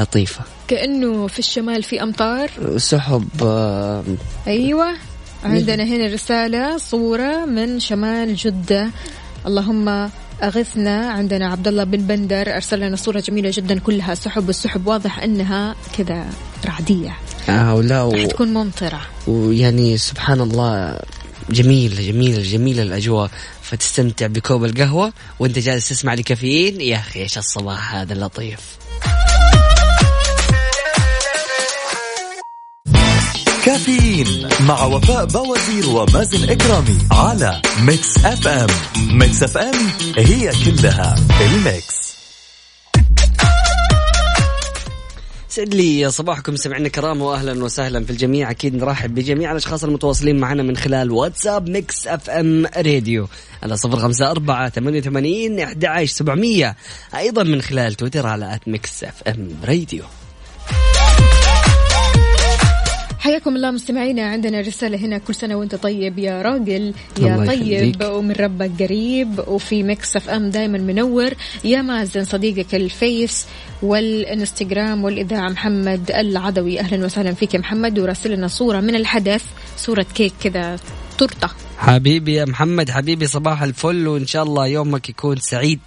لطيفة. 0.00 0.44
كأنه 0.68 1.26
في 1.26 1.38
الشمال 1.38 1.82
في 1.82 2.02
أمطار. 2.02 2.50
سحب 2.76 3.28
آه، 3.42 4.04
أيوة. 4.46 4.96
عندنا 5.44 5.84
هنا 5.84 6.06
رسالة 6.06 6.78
صورة 6.78 7.44
من 7.44 7.80
شمال 7.80 8.36
جدة. 8.36 8.90
اللهم 9.46 10.10
أغثنا 10.42 11.10
عندنا 11.10 11.48
عبد 11.48 11.68
الله 11.68 11.84
بن 11.84 12.06
بندر 12.06 12.54
أرسل 12.54 12.80
لنا 12.80 12.96
صورة 12.96 13.20
جميلة 13.20 13.50
جدا 13.54 13.78
كلها 13.78 14.14
سحب 14.14 14.46
والسحب 14.46 14.86
واضح 14.86 15.18
أنها 15.18 15.74
كذا 15.98 16.26
رعدية. 16.66 17.16
آه 17.48 17.74
ولا 17.74 18.02
و... 18.02 18.26
تكون 18.26 18.54
ممطرة. 18.54 19.00
ويعني 19.26 19.98
سبحان 19.98 20.40
الله 20.40 20.98
جميلة 21.50 22.12
جميلة 22.12 22.42
جميلة 22.42 22.82
الأجواء. 22.82 23.30
فتستمتع 23.62 24.26
بكوب 24.26 24.64
القهوة 24.64 25.12
وأنت 25.38 25.58
جالس 25.58 25.88
تسمع 25.88 26.14
لي 26.14 26.22
كافيين 26.22 26.80
يا 26.80 26.96
أخي 26.96 27.20
إيش 27.20 27.38
الصباح 27.38 27.94
هذا 27.94 28.12
اللطيف. 28.12 28.75
كافيين 33.66 34.48
مع 34.60 34.84
وفاء 34.84 35.24
بوازير 35.24 35.88
ومازن 35.88 36.50
إكرامي 36.50 36.98
على 37.12 37.62
Mix 37.80 38.24
FM. 38.24 38.68
Mix 39.18 39.42
FM 39.42 39.74
هي 40.16 40.50
كلها 40.64 41.14
ال 41.40 41.55
mix. 41.55 42.16
سعد 45.48 45.74
لي 45.74 46.10
صباحكم 46.10 46.56
سمعنا 46.56 46.88
كرام 46.88 47.22
واهلا 47.22 47.64
وسهلا 47.64 48.04
في 48.04 48.10
الجميع. 48.10 48.50
أكيد 48.50 48.74
نرحب 48.74 49.14
بجميع 49.14 49.52
الأشخاص 49.52 49.84
المتواصلين 49.84 50.38
معنا 50.38 50.62
من 50.62 50.76
خلال 50.76 51.10
واتساب 51.10 51.68
Mix 51.68 52.06
FM 52.06 52.66
Radio. 52.76 53.28
على 53.62 53.76
صفر 53.76 53.96
خمسة 53.96 54.30
أربعة 54.30 54.68
ثمانية 54.68 55.00
وثمانين 55.00 55.60
أحد 55.60 55.84
عشر 55.84 56.12
سبعمية. 56.12 56.76
أيضا 57.16 57.42
من 57.42 57.62
خلال 57.62 57.94
تويتر 57.94 58.26
على 58.26 58.54
at 58.54 58.68
Mix 58.68 59.04
FM 59.04 59.48
Radio. 59.64 60.04
حياكم 63.26 63.56
الله 63.56 63.70
مستمعينا. 63.70 64.22
عندنا 64.22 64.60
رسالة 64.60 64.98
هنا 64.98 65.18
كل 65.18 65.34
سنة 65.34 65.54
وانت 65.56 65.74
طيب. 65.74 66.18
يا 66.18 66.42
راجل 66.42 66.94
يا 67.20 67.36
طيب 67.36 67.62
يخليك. 67.62 68.02
ومن 68.02 68.32
ربك 68.32 68.82
قريب. 68.82 69.40
وفي 69.48 69.82
Mix 69.82 70.16
FM 70.16 70.50
دايما 70.50 70.78
منور. 70.78 71.30
يا 71.64 71.82
مازن 71.82 72.24
صديقك 72.24 72.74
الفيس 72.74 73.46
والانستغرام 73.82 75.04
والإذاعة 75.04 75.48
محمد 75.48 76.10
العدوي. 76.10 76.80
أهلا 76.80 77.04
وسهلا 77.04 77.34
فيك 77.34 77.54
يا 77.54 77.58
محمد. 77.58 77.98
وراسل 77.98 78.30
لنا 78.30 78.48
صورة 78.48 78.80
من 78.80 78.94
الحدث. 78.94 79.44
صورة 79.76 80.06
كيك 80.14 80.32
كذا 80.42 80.76
تورتة. 81.18 81.50
حبيبي 81.78 82.34
يا 82.34 82.44
محمد 82.44 82.90
حبيبي 82.90 83.26
صباح 83.26 83.62
الفل. 83.62 84.08
وإن 84.08 84.26
شاء 84.26 84.42
الله 84.42 84.66
يومك 84.66 85.08
يكون 85.08 85.36
سعيد. 85.36 85.80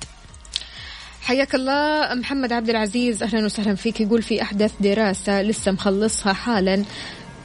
حياك 1.21 1.55
الله 1.55 2.13
محمد 2.15 2.53
عبد 2.53 2.69
العزيز. 2.69 3.23
أهلا 3.23 3.45
وسهلا 3.45 3.75
فيك. 3.75 4.01
يقول 4.01 4.21
في 4.21 4.41
أحدث 4.41 4.71
دراسة 4.79 5.41
لسه 5.41 5.71
مخلصها 5.71 6.33
حالا. 6.33 6.83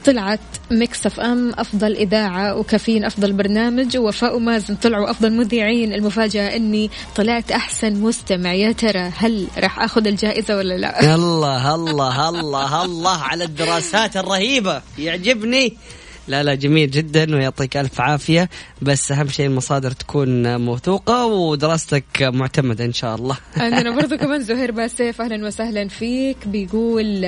طلعت 0.05 0.39
Mix 0.71 1.05
FM 1.05 1.53
أفضل 1.57 1.91
إذاعة 1.91 2.55
وكافيين 2.55 3.05
أفضل 3.05 3.33
برنامج 3.33 3.97
ووفاء 3.97 4.35
ومازن 4.35 4.75
طلعوا 4.75 5.11
أفضل 5.11 5.33
مذيعين. 5.33 5.93
المفاجأة 5.93 6.55
إني 6.55 6.89
طلعت 7.15 7.51
أحسن 7.51 7.93
مستمع. 7.93 8.53
يا 8.53 8.71
ترى 8.71 9.11
هل 9.17 9.47
راح 9.57 9.79
آخذ 9.79 10.07
الجائزة 10.07 10.57
ولا 10.57 10.73
لا؟ 10.77 11.15
الله 11.15 11.75
الله 11.75 12.29
الله 12.29 12.85
الله 12.85 13.17
على 13.17 13.43
الدراسات 13.43 14.17
الرهيبة. 14.17 14.81
يعجبني. 14.97 15.77
لا 16.27 16.43
لا 16.43 16.55
جميل 16.55 16.91
جدا 16.91 17.35
ويعطيك 17.35 17.77
ألف 17.77 18.01
عافية. 18.01 18.49
بس 18.81 19.11
أهم 19.11 19.27
شيء 19.27 19.45
المصادر 19.45 19.91
تكون 19.91 20.61
موثوقة 20.61 21.25
ودراستك 21.25 22.21
معتمدة 22.21 22.85
إن 22.85 22.93
شاء 22.93 23.15
الله. 23.15 23.37
عندنا 23.57 23.95
برضو 24.01 24.17
كمان 24.17 24.41
زهير 24.43 24.71
باسيف 24.71 25.21
أهلا 25.21 25.47
وسهلا 25.47 25.87
فيك. 25.87 26.37
بيقول 26.45 27.25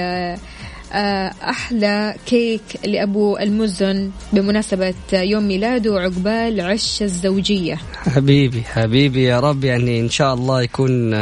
آه، 0.93 1.33
أحلى 1.43 2.15
كيك 2.25 2.61
لأبو 2.85 3.37
المزن 3.37 4.11
بمناسبة 4.33 4.93
يوم 5.13 5.47
ميلاده 5.47 5.91
وعقبال 5.91 6.61
عش 6.61 7.01
الزوجية. 7.01 7.77
حبيبي 7.93 8.63
حبيبي 8.63 9.23
يا 9.23 9.39
رب 9.39 9.63
يعني 9.63 9.99
إن 9.99 10.09
شاء 10.09 10.33
الله 10.33 10.61
يكون 10.61 11.13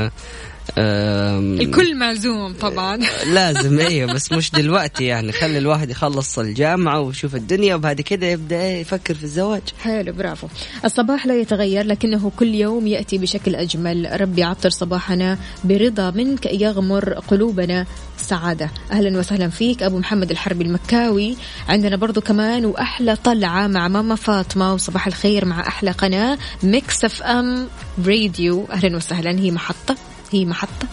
الكل 0.77 1.95
معزوم 1.95 2.53
طبعا. 2.53 2.99
لازم 3.33 3.79
أيوه 3.79 4.13
بس 4.13 4.31
مش 4.31 4.51
دلوقتي 4.51 5.05
يعني. 5.05 5.31
خلي 5.31 5.57
الواحد 5.57 5.89
يخلص 5.89 6.39
الجامعة 6.39 6.99
ويشوف 6.99 7.35
الدنيا 7.35 7.75
وبعد 7.75 8.01
كده 8.01 8.27
يبدأ 8.27 8.71
يفكر 8.71 9.13
في 9.13 9.23
الزواج. 9.23 9.61
حلو 9.83 10.13
برافو. 10.13 10.47
الصباح 10.85 11.25
لا 11.25 11.39
يتغير 11.39 11.85
لكنه 11.85 12.31
كل 12.39 12.55
يوم 12.55 12.87
يأتي 12.87 13.17
بشكل 13.17 13.55
أجمل. 13.55 14.21
ربي 14.21 14.43
عطر 14.43 14.69
صباحنا 14.69 15.37
برضا 15.63 16.11
منك 16.11 16.45
يغمر 16.45 17.13
قلوبنا 17.13 17.85
سعادة. 18.17 18.69
أهلا 18.91 19.19
وسهلا 19.19 19.49
فيك 19.49 19.83
أبو 19.83 19.99
محمد 19.99 20.31
الحربي 20.31 20.63
المكاوي. 20.63 21.35
عندنا 21.69 21.95
برضو 21.95 22.21
كمان 22.21 22.65
وأحلى 22.65 23.15
طلعة 23.15 23.67
مع 23.67 23.87
ماما 23.87 24.15
فاطمة 24.15 24.73
وصباح 24.73 25.07
الخير 25.07 25.45
مع 25.45 25.67
أحلى 25.67 25.91
قناة 25.91 26.37
Mix 26.63 27.05
FM 27.05 27.67
Radio. 28.05 28.67
أهلا 28.71 28.97
وسهلا 28.97 29.31
هي 29.39 29.51
محطة. 29.51 29.95
هي 30.35 30.45
محطة. 30.45 30.87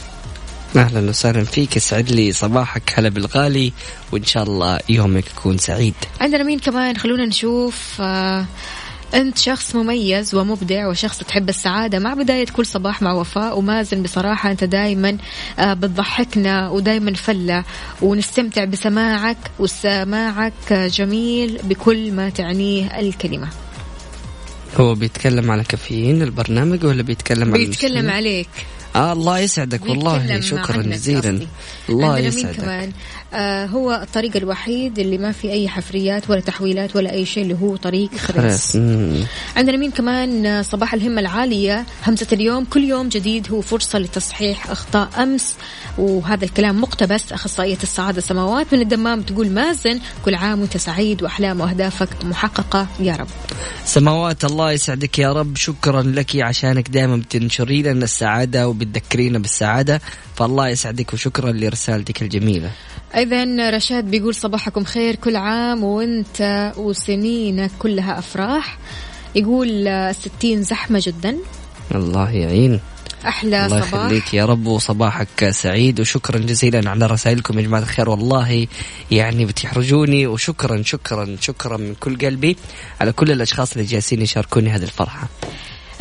أهلا 0.77 1.09
وسهلا 1.11 1.45
فيك. 1.45 1.77
يسعد 1.77 2.11
لي 2.11 2.33
صباحك. 2.33 2.93
هلا 2.95 3.09
بالغالي 3.09 3.73
وإن 4.13 4.25
شاء 4.25 4.43
الله 4.43 4.81
يومك 4.89 5.25
يكون 5.27 5.59
سعيد. 5.59 5.95
عندنا 6.21 6.43
مين 6.43 6.59
كمان؟ 6.59 6.97
خلونا 6.97 7.27
نشوف 7.27 7.97
آه 8.01 8.45
أنت 9.15 9.39
شخص 9.39 9.75
مميز 9.75 10.35
ومبدع 10.35 10.89
وشخص 10.89 11.19
تحب 11.19 11.49
السعادة. 11.49 11.99
مع 11.99 12.15
بداية 12.15 12.47
كل 12.47 12.67
صباح 12.67 13.03
مع 13.03 13.13
وفاء 13.13 13.59
ومازن 13.59 14.03
بصراحة 14.03 14.51
أنت 14.51 14.65
دايما 14.65 15.19
آه 15.59 15.75
بتضحكنا 15.75 16.69
ودايما 16.71 17.15
فلة. 17.15 17.65
ونستمتع 18.03 18.65
بسماعك 18.65 19.39
وسماعك 19.59 20.73
جميل 20.73 21.61
بكل 21.63 22.13
ما 22.13 22.31
تعنيه 22.31 23.01
الكلمة. 23.01 23.49
هو 24.77 24.95
بيتكلم 24.95 25.51
على 25.51 25.65
كافيين 25.65 26.23
البرنامج 26.23 26.85
ولا 26.85 27.03
بيتكلم 27.03 27.43
عن 27.43 27.53
بيتكلم 27.53 27.91
المسلمين؟ 27.91 28.11
عليك. 28.11 28.49
آه 28.97 29.13
الله 29.13 29.39
يسعدك 29.39 29.87
والله 29.87 30.41
شكرا 30.41 30.83
جزيلا. 30.83 31.47
الله 31.89 32.19
يسعدك. 32.19 32.57
كمان. 32.57 32.89
آه 32.89 33.22
هو 33.35 34.01
الطريق 34.03 34.37
الوحيد 34.37 34.99
اللي 34.99 35.19
ما 35.19 35.33
في 35.33 35.53
أي 35.53 35.69
حفريات 35.69 36.31
ولا 36.31 36.41
تحويلات 36.41 36.97
ولا 36.97 37.13
أي 37.13 37.27
شيء 37.27 37.43
اللي 37.43 37.57
هو 37.63 37.77
طريق 37.77 38.11
مم. 38.75 39.25
عندنا 39.57 39.77
مين 39.77 39.91
كمان؟ 39.91 40.63
صباح 40.63 40.95
الهمة 40.95 41.21
العالية. 41.21 41.87
همسة 42.07 42.27
اليوم 42.33 42.65
كل 42.65 42.85
يوم 42.85 43.09
جديد 43.09 43.53
هو 43.53 43.61
فرصة 43.61 43.99
لتصحيح 43.99 44.71
أخطاء 44.71 45.09
أمس. 45.23 45.55
وهذا 45.99 46.45
الكلام 46.45 46.81
مقتبس 46.81 47.33
أخصائية 47.33 47.79
السعادة 47.83 48.21
سماوات 48.21 48.75
من 48.75 48.81
الدمام 48.81 49.23
تقول 49.23 49.51
مازن 49.51 50.01
كل 50.25 50.35
عام 50.35 50.61
وأنت 50.61 50.77
سعيد 50.77 51.23
وأحلام 51.23 51.61
وأهدافك 51.61 52.25
محققة. 52.25 52.87
يا 53.01 53.17
رب. 53.17 53.29
سماوات 53.85 54.45
الله 54.45 54.73
يسعدك 54.73 55.19
يا 55.19 55.33
رب. 55.33 55.57
شكرا 55.57 56.03
لك 56.03 56.37
عشانك 56.37 56.89
دائما 56.89 57.17
بتنشري 57.17 57.83
لنا 57.83 58.05
السعادة 58.05 58.69
وبتذكرينا 58.69 59.39
بالسعادة. 59.39 60.01
فالله 60.43 60.69
يسعدك 60.69 61.15
وشكرا 61.15 61.53
لرسالتك 61.53 62.23
الجميلة. 62.23 62.71
إذا 63.15 63.71
رشاد 63.71 64.05
بيقول 64.05 64.35
صباحكم 64.35 64.85
خير 64.85 65.15
كل 65.15 65.37
عام 65.37 65.85
وأنت 65.85 66.73
وسنينك 66.77 67.71
كلها 67.79 68.19
أفراح. 68.19 68.79
يقول 69.35 69.89
آه، 69.89 70.13
ستين 70.13 70.63
زحمة 70.63 71.03
جدا. 71.07 71.37
الله 71.95 72.31
يعين. 72.31 72.81
أحلى 73.27 73.67
الله 73.67 73.81
صباح. 73.81 74.05
يخليك 74.05 74.35
يا 74.35 74.45
رب 74.45 74.67
وصباحك 74.67 75.51
سعيد 75.51 76.01
وشكرا 76.01 76.39
جزيلا 76.39 76.91
على 76.91 77.07
رسائلكم 77.07 77.59
يا 77.59 77.65
جماعة 77.65 77.81
الخير. 77.81 78.11
والله 78.11 78.67
يعني 79.11 79.45
بتحرجوني 79.45 80.27
وشكرا 80.27 80.83
شكرا 80.83 81.37
شكرا 81.41 81.77
من 81.77 81.95
كل 81.95 82.19
قلبي 82.19 82.57
على 83.01 83.13
كل 83.13 83.33
الأشخاص 83.33 83.73
اللي 83.73 83.85
جالسين 83.85 84.23
يشاركوني 84.23 84.71
هذه 84.71 84.83
الفرحة. 84.83 85.29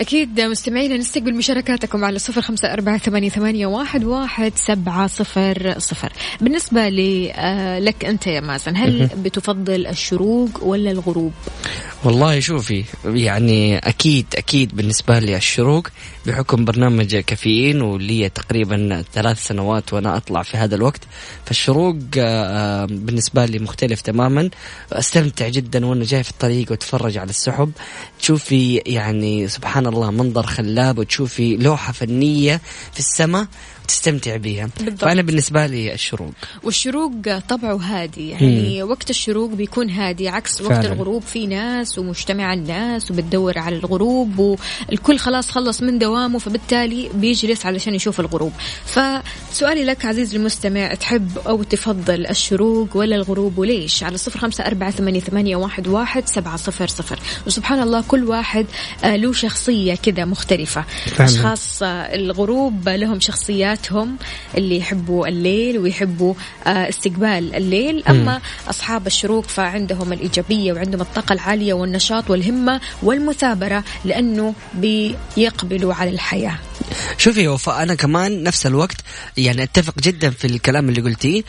أكيد 0.01 0.41
مستمعينا 0.41 0.97
نستقبل 0.97 1.35
مشاركاتكم 1.35 2.05
على 2.05 2.19
صفر 2.19 2.41
خمسة 2.41 2.73
أربعة 2.73 2.97
ثمانية, 2.97 3.29
ثمانية 3.29 3.65
واحد, 3.65 4.03
واحد 4.03 4.51
سبعة 4.55 5.07
صفر 5.07 5.75
صفر. 5.77 6.13
بالنسبة 6.41 6.81
آه، 6.81 7.79
لك 7.79 8.05
أنت 8.05 8.27
يا 8.27 8.41
مازن 8.41 8.75
هل 8.77 9.09
بتفضل 9.23 9.87
الشروق 9.87 10.63
ولا 10.63 10.91
الغروب؟ 10.91 11.33
والله 12.03 12.39
شوفي 12.39 12.83
يعني 13.05 13.77
أكيد 13.77 14.25
أكيد 14.37 14.75
بالنسبة 14.75 15.19
لي 15.19 15.35
الشروق 15.37 15.87
بحكم 16.25 16.65
برنامج 16.65 17.15
كافيين 17.15 17.81
ولي 17.81 18.29
تقريبا 18.29 19.03
ثلاث 19.13 19.47
سنوات 19.47 19.93
وأنا 19.93 20.17
أطلع 20.17 20.43
في 20.43 20.57
هذا 20.57 20.75
الوقت. 20.75 21.01
فالشروق 21.45 21.97
آه، 22.17 22.85
بالنسبة 22.85 23.45
لي 23.45 23.59
مختلف 23.59 24.01
تماما. 24.01 24.49
أستمتع 24.91 25.47
جدا 25.47 25.85
وأنا 25.85 26.05
جاي 26.05 26.23
في 26.23 26.31
الطريق 26.31 26.71
وأتفرج 26.71 27.17
على 27.17 27.29
السحب. 27.29 27.71
تشوفي 28.19 28.75
يعني 28.85 29.47
سبحان 29.47 29.87
الله 29.93 30.11
منظر 30.11 30.45
خلاب 30.45 30.99
وتشوفي 30.99 31.57
لوحة 31.57 31.93
فنية 31.93 32.61
في 32.93 32.99
السماء. 32.99 33.47
تستمتع 33.87 34.37
بها 34.37 34.69
بالضبط. 34.79 35.01
فأنا 35.01 35.21
بالنسبة 35.21 35.65
لي 35.65 35.93
الشروق. 35.93 36.31
والشروق 36.63 37.11
طبعه 37.49 37.75
هادي. 37.75 38.29
يعني 38.29 38.83
وقت 38.83 39.09
الشروق 39.09 39.49
بيكون 39.49 39.89
هادي 39.89 40.29
عكس 40.29 40.61
وقت 40.61 40.73
فعلاً. 40.73 40.93
الغروب 40.93 41.21
في 41.21 41.47
ناس 41.47 41.97
ومجتمع 41.99 42.53
الناس 42.53 43.11
وبتدور 43.11 43.57
على 43.57 43.75
الغروب 43.75 44.57
والكل 44.89 45.17
خلاص 45.17 45.51
خلص 45.51 45.81
من 45.81 45.99
دوامه 45.99 46.39
فبالتالي 46.39 47.09
بيجلس 47.13 47.65
علشان 47.65 47.95
يشوف 47.95 48.19
الغروب. 48.19 48.51
فسؤالي 48.85 49.83
لك 49.83 50.05
عزيزي 50.05 50.37
المستمع 50.37 50.93
تحب 50.93 51.37
أو 51.37 51.63
تفضل 51.63 52.27
الشروق 52.27 52.97
ولا 52.97 53.15
الغروب؟ 53.15 53.57
وليش؟ 53.57 54.03
على 54.03 54.17
صفر 54.17 54.39
خمسة 54.39 54.65
أربعة 54.65 54.91
ثمانية, 54.91 55.19
ثمانية 55.19 55.55
واحد, 55.55 55.87
واحد 55.87 56.27
سبعة 56.27 56.57
صفر 56.57 56.87
صفر. 56.87 57.19
وسبحان 57.47 57.81
الله 57.81 58.03
كل 58.07 58.23
واحد 58.23 58.65
آه، 59.03 59.15
له 59.15 59.33
شخصية 59.33 59.95
كذا 59.95 60.25
مختلفة. 60.25 60.81
فعلاً. 61.05 61.31
أشخاص 61.31 61.83
آه، 61.83 61.87
الغروب 62.15 62.89
لهم 62.89 63.19
شخصياتهم 63.75 64.17
اللي 64.57 64.77
يحبوا 64.77 65.27
الليل 65.27 65.77
ويحبوا 65.77 66.33
آه، 66.67 66.89
استقبال 66.89 67.55
الليل. 67.55 68.03
أما 68.09 68.41
أصحاب 68.69 69.07
الشروق 69.07 69.43
فعندهم 69.45 70.13
الإيجابية 70.13 70.73
وعندهم 70.73 71.01
الطاقة 71.01 71.33
العالية 71.33 71.73
والنشاط 71.73 72.29
والهمة 72.29 72.81
والمثابرة 73.03 73.83
لأنه 74.05 74.53
بيقبلوا 74.73 75.93
على 75.93 76.09
الحياة. 76.09 76.57
شوفي 77.17 77.47
وفاء 77.47 77.83
أنا 77.83 77.95
كمان 77.95 78.43
نفس 78.43 78.65
الوقت 78.65 78.97
يعني 79.37 79.63
أتفق 79.63 79.93
جدا 79.99 80.29
في 80.29 80.47
الكلام 80.47 80.89
اللي 80.89 81.01
قلتيه. 81.01 81.43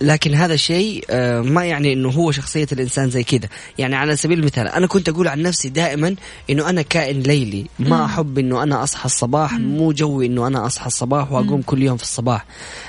لكن 0.00 0.34
هذا 0.34 0.54
الشيء 0.54 1.04
ما 1.42 1.64
يعني 1.64 1.92
إنه 1.92 2.08
هو 2.08 2.32
شخصية 2.32 2.66
الإنسان 2.72 3.10
زي 3.10 3.24
كذا. 3.24 3.48
يعني 3.78 3.96
على 3.96 4.16
سبيل 4.16 4.38
المثال 4.38 4.68
أنا 4.68 4.86
كنت 4.86 5.08
أقول 5.08 5.28
عن 5.28 5.42
نفسي 5.42 5.68
دائما 5.68 6.14
إنه 6.50 6.70
أنا 6.70 6.82
كائن 6.82 7.20
ليلي. 7.20 7.66
ما 7.78 8.04
أحب 8.04 8.38
إنه 8.38 8.62
أنا 8.62 8.82
أصحى 8.84 9.06
الصباح 9.06 9.52
مو 9.52 9.92
جوي 9.92 10.26
إنه 10.26 10.46
أنا 10.46 10.66
أصحى 10.66 10.86
الصباح 10.86 11.32
وأقوم 11.32 11.62
كل 11.62 11.82
يوم 11.82 11.96
في 11.96 12.02
الصباح. 12.02 12.44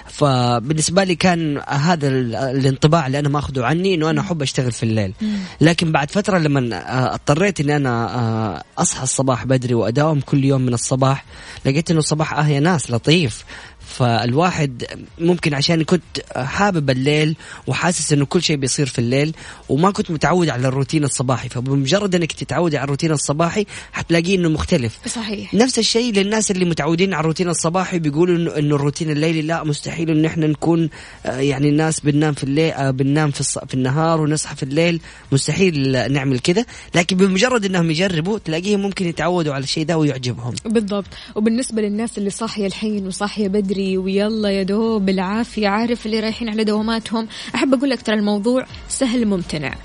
فبالنسبة 0.07 1.03
لي 1.03 1.15
كان 1.15 1.61
هذا 1.67 2.07
ال- 2.07 2.35
الانطباع 2.35 3.07
اللي 3.07 3.19
أنا 3.19 3.29
ماخذه 3.29 3.63
عني 3.65 3.95
إنه 3.95 4.09
أنا 4.09 4.21
أحب 4.21 4.41
أشتغل 4.41 4.71
في 4.71 4.83
الليل. 4.83 5.13
لكن 5.61 5.91
بعد 5.91 6.11
فترة 6.11 6.37
لما 6.37 6.59
آه، 6.75 7.13
اضطريت 7.13 7.59
إني 7.59 7.75
أنا 7.75 8.15
آه، 8.15 8.63
أصحى 8.81 9.03
الصباح 9.03 9.45
بدري 9.45 9.73
وأداوم 9.73 10.19
كل 10.19 10.43
يوم 10.45 10.61
من 10.61 10.73
الصباح 10.73 11.18
لقيت 11.65 11.91
إنه 11.91 11.99
الصباح 11.99 12.33
آه 12.33 12.47
يا 12.47 12.59
ناس 12.59 12.91
لطيف. 12.91 13.45
فالواحد 13.89 14.85
ممكن 15.19 15.53
عشان 15.53 15.83
كنت 15.83 16.03
حابب 16.35 16.89
الليل 16.89 17.35
وحاسس 17.67 18.13
إنه 18.13 18.25
كل 18.25 18.41
شيء 18.43 18.55
بيصير 18.55 18.85
في 18.85 18.99
الليل 18.99 19.35
وما 19.69 19.91
كنت 19.91 20.11
متعود 20.11 20.49
على 20.49 20.67
الروتين 20.67 21.03
الصباحي 21.03 21.49
فبمجرد 21.49 22.15
إنك 22.15 22.31
تتعودي 22.31 22.77
على 22.77 22.83
الروتين 22.83 23.11
الصباحي 23.11 23.65
حتلاقيه 23.91 24.35
إنه 24.35 24.49
مختلف. 24.49 24.99
صحيح. 25.07 25.53
نفس 25.53 25.79
الشيء 25.79 26.13
للناس 26.13 26.51
اللي 26.51 26.65
متعودين 26.65 27.13
على 27.13 27.21
الروتين 27.21 27.49
الصباحي 27.49 27.99
بيقولوا 27.99 28.59
انه 28.59 28.75
الروتين 28.75 29.09
الليلي 29.09 29.41
لا 29.41 29.63
مستحيل 29.63 30.09
انه 30.09 30.27
إحنا 30.27 30.47
نكون 30.47 30.89
آه، 31.25 31.39
يعني 31.39 31.69
الناس 31.69 31.99
بننام 31.99 32.33
في 32.33 32.43
الليل 32.43 32.71
آه، 32.71 32.91
بننام 32.91 33.31
في, 33.31 33.39
الص... 33.39 33.57
في 33.57 33.73
النهار 33.73 34.21
ونصحى 34.21 34.55
في 34.55 34.63
الليل. 34.63 35.01
مستحيل 35.31 36.11
نعمل 36.13 36.39
كذا 36.39 36.65
لكن 36.95 37.17
بمجرد 37.17 37.65
إنهم 37.65 37.91
يجربوا 37.91 38.37
تلاقيهم 38.37 38.79
ممكن 38.79 39.07
يتعودوا 39.07 39.53
على 39.53 39.63
الشيء 39.63 39.85
ده 39.85 39.97
ويعجبهم. 39.97 40.53
بالضبط. 40.65 41.05
وبالنسبة 41.35 41.81
للناس 41.81 42.17
اللي 42.17 42.29
صاحية 42.29 42.65
الحين 42.67 43.07
وصاحية 43.07 43.47
بدري 43.47 43.78
ويلا 43.79 44.49
يا 44.49 44.63
دوب 44.63 45.05
بالعافية 45.05 45.67
عارف 45.67 46.05
اللي 46.05 46.19
رايحين 46.19 46.49
على 46.49 46.63
دواماتهم. 46.63 47.27
أحب 47.55 47.73
أقول 47.73 47.89
لك 47.89 48.01
ترى 48.01 48.15
الموضوع 48.15 48.65
سهل 48.89 49.25
ممتنع. 49.25 49.75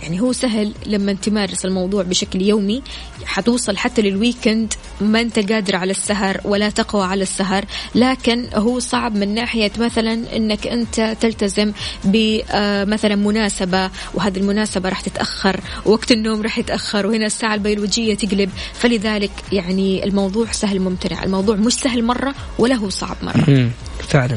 يعني 0.00 0.20
هو 0.20 0.32
سهل 0.32 0.72
لما 0.86 1.12
تمارس 1.12 1.64
الموضوع 1.64 2.02
بشكل 2.02 2.42
يومي 2.42 2.82
حتوصل 3.24 3.76
حتى 3.76 4.02
للويكند 4.02 4.74
ما 5.00 5.20
انت 5.20 5.52
قادر 5.52 5.76
على 5.76 5.90
السهر 5.90 6.40
ولا 6.44 6.70
تقوى 6.70 7.04
على 7.04 7.22
السهر 7.22 7.64
لكن 7.94 8.46
هو 8.54 8.78
صعب 8.78 9.16
من 9.16 9.34
ناحية 9.34 9.72
مثلا 9.78 10.36
إنك 10.36 10.66
أنت 10.66 11.16
تلتزم 11.20 11.72
بمثلا 12.04 13.16
مناسبة 13.16 13.90
وهذه 14.14 14.36
المناسبة 14.38 14.88
راح 14.88 15.00
تتأخر 15.00 15.60
وقت 15.84 16.12
النوم 16.12 16.42
راح 16.42 16.58
يتأخر 16.58 17.06
وهنا 17.06 17.26
الساعة 17.26 17.54
البيولوجية 17.54 18.14
تقلب. 18.14 18.50
فلذلك 18.74 19.30
يعني 19.52 20.04
الموضوع 20.04 20.52
سهل 20.52 20.80
ممتنع 20.80 21.22
الموضوع 21.22 21.56
مش 21.56 21.72
سهل 21.72 22.04
مرة 22.04 22.34
ولا 22.58 22.74
هو 22.74 22.88
صعب 22.88 23.16
مرة. 23.22 23.70
فعلا. 24.08 24.36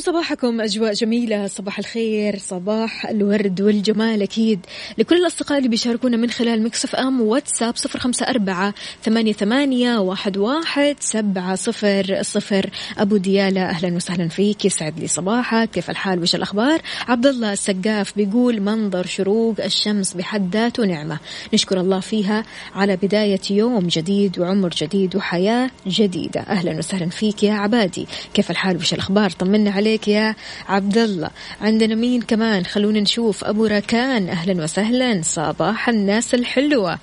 وصباحكم 0.00 0.60
أجواء 0.60 0.92
جميلة 0.92 1.46
صباح 1.46 1.78
الخير 1.78 2.38
صباح 2.38 3.06
الورد 3.06 3.60
والجمال 3.60 4.22
أكيد. 4.22 4.60
لكل 4.98 5.16
الأصدقاء 5.16 5.58
اللي 5.58 5.68
بيشاركونا 5.68 6.16
من 6.16 6.30
خلال 6.30 6.62
مكسف 6.62 6.94
أم 6.94 7.20
واتساب 7.20 7.76
صفر 7.76 7.98
خمسة 7.98 8.26
أربعة 8.26 8.74
ثمانية, 9.02 9.32
ثمانية 9.32 9.98
واحد, 9.98 10.36
واحد 10.36 10.96
سبعة 11.00 11.54
صفر 11.54 12.18
صفر. 12.22 12.70
أبو 12.98 13.16
ديالة 13.16 13.62
أهلا 13.62 13.96
وسهلا 13.96 14.28
فيك 14.28 14.64
يسعد 14.64 15.00
لي 15.00 15.06
صباحك 15.06 15.70
كيف 15.70 15.90
الحال 15.90 16.22
وش 16.22 16.34
الأخبار؟ 16.34 16.80
عبد 17.08 17.26
الله 17.26 17.52
السقاف 17.52 18.16
بيقول 18.16 18.60
منظر 18.60 19.06
شروق 19.06 19.54
الشمس 19.64 20.14
بحد 20.14 20.56
ذاته 20.56 20.84
نعمة. 20.84 21.18
نشكر 21.54 21.80
الله 21.80 22.00
فيها 22.00 22.44
على 22.74 22.96
بداية 22.96 23.40
يوم 23.50 23.86
جديد 23.86 24.38
وعمر 24.38 24.68
جديد 24.68 25.16
وحياة 25.16 25.70
جديدة. 25.86 26.40
أهلا 26.40 26.78
وسهلا 26.78 27.10
فيك 27.10 27.42
يا 27.42 27.52
عبادي. 27.52 28.06
كيف 28.34 28.50
الحال 28.50 28.76
وش 28.76 28.94
الأخبار؟ 28.94 29.30
طمنا 29.30 29.70
عليك. 29.70 29.89
يا 29.90 30.34
عبد 30.68 30.98
الله 30.98 31.30
عندنا 31.60 31.94
مين 31.94 32.22
كمان؟ 32.22 32.64
خلونا 32.66 33.00
نشوف. 33.00 33.44
أبو 33.44 33.66
ركان 33.66 34.28
أهلا 34.28 34.62
وسهلا. 34.64 35.20
صباح 35.24 35.88
الناس 35.88 36.34
الحلوة. 36.34 36.98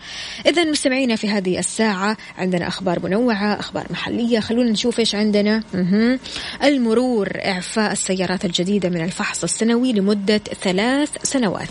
اذا 0.45 0.63
مستمعينا 0.63 1.15
في 1.15 1.29
هذه 1.29 1.59
الساعة 1.59 2.17
عندنا 2.37 2.67
أخبار 2.67 2.99
منوعة 3.03 3.59
أخبار 3.59 3.85
محلية. 3.89 4.39
خلونا 4.39 4.71
نشوف 4.71 4.99
إيش 4.99 5.15
عندنا. 5.15 5.63
المرور 6.63 7.29
إعفاء 7.45 7.91
السيارات 7.91 8.45
الجديدة 8.45 8.89
من 8.89 9.03
الفحص 9.03 9.43
السنوي 9.43 9.93
لمدة 9.93 10.41
ثلاث 10.61 11.09
سنوات. 11.23 11.67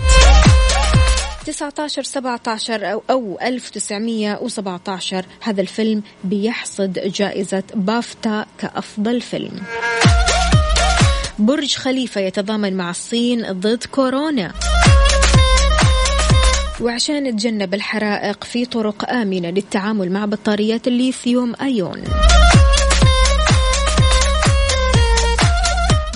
19 1.47 2.03
17 2.03 2.93
أو, 2.93 3.03
أو 3.11 3.39
1917 3.43 5.25
هذا 5.41 5.61
الفيلم 5.61 6.03
بيحصد 6.25 6.99
جائزة 6.99 7.63
بافتا 7.75 8.47
كأفضل 8.59 9.21
فيلم. 9.21 9.61
برج 11.39 11.75
خليفة 11.75 12.21
يتضامن 12.21 12.77
مع 12.77 12.91
الصين 12.91 13.53
ضد 13.53 13.85
كورونا. 13.93 14.53
وعشان 16.81 17.25
نتجنب 17.25 17.75
الحرائق 17.75 18.45
في 18.45 18.65
طرق 18.65 19.11
آمنة 19.11 19.51
للتعامل 19.51 20.13
مع 20.13 20.25
بطاريات 20.25 20.89
الليثيوم 20.89 21.55
أيون. 21.61 22.05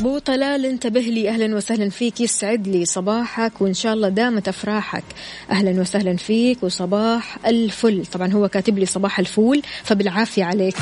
بو 0.00 0.18
طلال 0.18 0.66
انتبه 0.66 1.00
لي. 1.00 1.28
أهلا 1.28 1.56
وسهلا 1.56 1.90
فيك. 1.90 2.20
يسعد 2.20 2.68
لي 2.68 2.84
صباحك 2.84 3.52
وإن 3.60 3.74
شاء 3.74 3.94
الله 3.94 4.08
دامت 4.08 4.48
أفراحك. 4.48 5.04
أهلا 5.50 5.80
وسهلا 5.80 6.16
فيك 6.16 6.62
وصباح 6.62 7.38
الفل. 7.46 8.06
طبعا 8.06 8.32
هو 8.32 8.48
كاتب 8.48 8.78
لي 8.78 8.86
صباح 8.86 9.18
الفول 9.18 9.62
فبالعافية 9.84 10.44
عليك. 10.44 10.76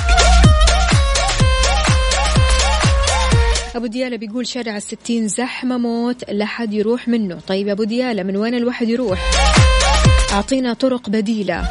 أبو 3.78 3.86
ديالة 3.86 4.16
بيقول 4.16 4.46
شارع 4.46 4.76
الستين 4.76 5.28
زحمة 5.28 5.78
موت 5.78 6.30
لا 6.30 6.44
حد 6.46 6.74
يروح 6.74 7.08
منه. 7.08 7.38
طيب 7.46 7.68
أبو 7.68 7.84
ديالة 7.84 8.22
من 8.22 8.36
وين 8.36 8.54
الواحد 8.54 8.88
يروح؟ 8.88 9.30
أعطينا 10.32 10.72
طرق 10.72 11.10
بديلة. 11.10 11.68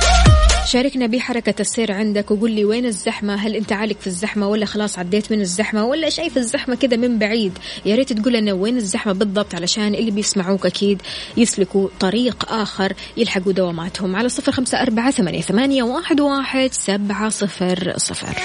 شاركنا 0.66 1.08
بحركة 1.08 1.62
السير 1.62 1.92
عندك 1.92 2.32
وقول 2.32 2.52
لي 2.52 2.66
وين 2.66 2.86
الزحمة؟ 2.86 3.36
هل 3.36 3.56
أنت 3.56 3.72
عالق 3.72 4.00
في 4.00 4.08
الزحمة 4.08 4.48
ولا 4.48 4.66
خلاص 4.66 5.00
عديت 5.00 5.32
من 5.32 5.42
الزحمة 5.42 5.86
ولا 5.86 6.10
شايف 6.10 6.38
الزحمة 6.38 6.76
كذا 6.76 6.98
من 6.98 7.20
بعيد؟ 7.20 7.58
يا 7.86 7.96
ريت 7.96 8.14
تقول 8.14 8.34
لنا 8.34 8.54
وين 8.54 8.78
الزحمة 8.78 9.14
بالضبط 9.14 9.56
علشان 9.56 9.96
اللي 9.96 10.12
بيسمعوك 10.12 10.66
أكيد 10.66 11.02
يسلكوا 11.38 11.88
طريق 12.00 12.52
آخر 12.52 12.94
يلحقوا 13.18 13.54
دواماتهم. 13.54 14.16
على 14.16 14.30
صفر 14.30 14.52
خمسة 14.52 14.82
أربعة 14.82 15.12
ثمانية, 15.12 15.84
واحد 15.84 16.74
سبعة 16.74 17.30
صفر 17.30 17.94
صفر. 17.98 18.36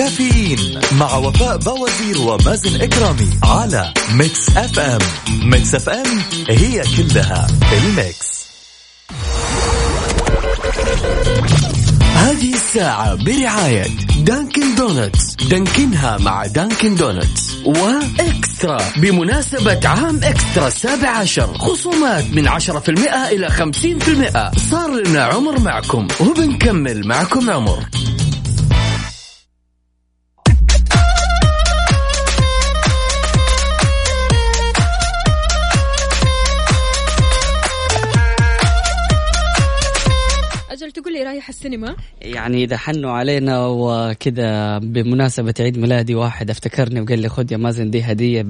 كافيين 0.00 0.80
مع 0.92 1.16
وفاء 1.16 1.56
بوازير 1.56 2.20
ومازن 2.20 2.80
إكرامي 2.80 3.30
على 3.42 3.94
Mix 4.12 4.56
FM. 4.56 4.98
Mix 5.42 5.74
FM 5.74 6.22
هي 6.48 6.82
كلها 6.96 7.46
ال 7.72 7.86
mix. 7.86 8.40
هذه 12.14 12.54
الساعة 12.54 13.14
برعاية 13.14 13.86
Dunkin' 14.18 14.74
Donuts. 14.74 15.34
دانكنها 15.34 16.18
مع 16.18 16.46
Dunkin' 16.46 16.94
Donuts. 16.94 17.50
و 17.64 17.81
Extra. 17.81 18.82
بمناسبة 18.96 19.88
عام 19.88 20.20
Extra 20.24 20.68
السابع 20.68 21.08
عشر 21.08 21.58
خصومات 21.58 22.24
من 22.32 22.48
عشرة 22.48 22.78
في 22.78 22.88
المئة 22.88 23.28
إلى 23.28 23.48
خمسين 23.50 23.98
في 23.98 24.08
المئة. 24.08 24.50
صار 24.70 24.90
لنا 24.90 25.24
عمر 25.24 25.60
معكم. 25.60 26.08
وبنكمل 26.20 27.06
معكم 27.06 27.50
عمر. 27.50 27.84
رايح 41.40 41.48
السينما؟ 41.48 41.96
يعني 42.20 42.64
إذا 42.64 42.76
حنوا 42.76 43.10
علينا 43.10 43.66
وكذا 43.66 44.78
بمناسبة 44.78 45.54
عيد 45.60 45.78
ميلادي 45.78 46.14
واحد 46.14 46.50
افتكرني 46.50 47.00
وقال 47.00 47.18
لي 47.18 47.28
خذ 47.28 47.52
يا 47.52 47.56
مازن 47.56 47.90
دي 47.90 48.02
هدية 48.02 48.42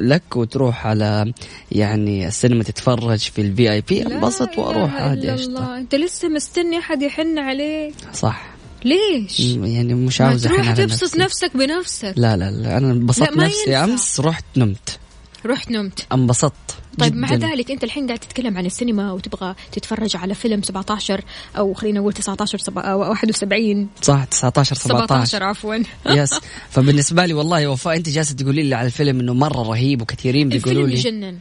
لك 0.00 0.36
وتروح 0.36 0.86
على 0.86 1.32
يعني 1.72 2.26
السينما 2.28 2.62
تتفرج 2.62 3.18
في 3.18 3.40
ال 3.40 3.72
VIP 3.72 4.06
انبسط 4.06 4.58
وأروح 4.58 4.94
عادي 4.94 5.34
الله. 5.34 5.78
أنت 5.78 5.94
لسه 5.94 6.28
مستني 6.28 6.78
أحد 6.78 7.02
يحن 7.02 7.38
عليك؟ 7.38 7.94
صح. 8.12 8.50
ليش؟ 8.84 9.40
يعني 9.40 9.94
مش 9.94 10.20
عاوز 10.20 10.46
تروح 10.46 10.74
تبسط. 10.74 11.16
نفسك 11.16 11.56
بنفسك. 11.56 12.14
لا 12.16 12.36
لا 12.36 12.50
لا 12.50 12.78
أنا 12.78 12.92
انبسطت 12.92 13.36
نفسي 13.36 13.70
ينفع. 13.70 13.84
أمس 13.84 14.20
رحت 14.20 14.44
نمت. 14.56 14.98
رحت 15.46 15.70
نمت. 15.70 16.06
انبسطت 16.12 16.54
طيب 16.98 17.16
مع 17.16 17.28
جداً. 17.28 17.46
ذلك 17.48 17.70
أنت 17.70 17.84
الحين 17.84 18.06
قاعد 18.06 18.18
تتكلم 18.18 18.58
عن 18.58 18.66
السينما 18.66 19.12
وتبغى 19.12 19.54
تتفرج 19.72 20.16
على 20.16 20.34
فيلم 20.34 20.62
17 20.62 21.24
أو 21.58 21.74
خلينا 21.74 22.00
نقول 22.00 22.12
19 22.12 22.58
سبع- 22.58 22.82
أو 22.92 23.00
71 23.10 23.88
صح 24.02 24.24
19 24.24 24.76
17 24.76 25.06
17 25.06 25.42
عفوا. 25.44 25.74
yes. 26.06 26.40
فبالنسبة 26.70 27.26
لي 27.26 27.34
والله 27.34 27.66
وفاء 27.68 27.96
أنت 27.96 28.08
جالسة 28.08 28.34
تقولي 28.34 28.62
لي 28.62 28.74
على 28.74 28.86
الفيلم 28.86 29.20
إنه 29.20 29.34
مرة 29.34 29.62
رهيب 29.62 30.02
وكثيرين 30.02 30.48
بيقولوا 30.48 30.86
لي. 30.86 30.94
يجنن. 30.94 31.38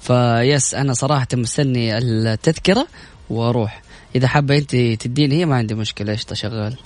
فبس 0.00 0.74
أنا 0.74 0.92
صراحة 0.92 1.28
مستني 1.34 1.98
التذكرة 1.98 2.86
وأروح. 3.30 3.82
إذا 4.16 4.28
حابة 4.28 4.56
أنت 4.58 4.76
تديني 4.76 5.34
هي 5.40 5.46
ما 5.46 5.56
عندي 5.56 5.74
مشكلة. 5.74 6.12
قشطة 6.12 6.34
شغال. 6.34 6.76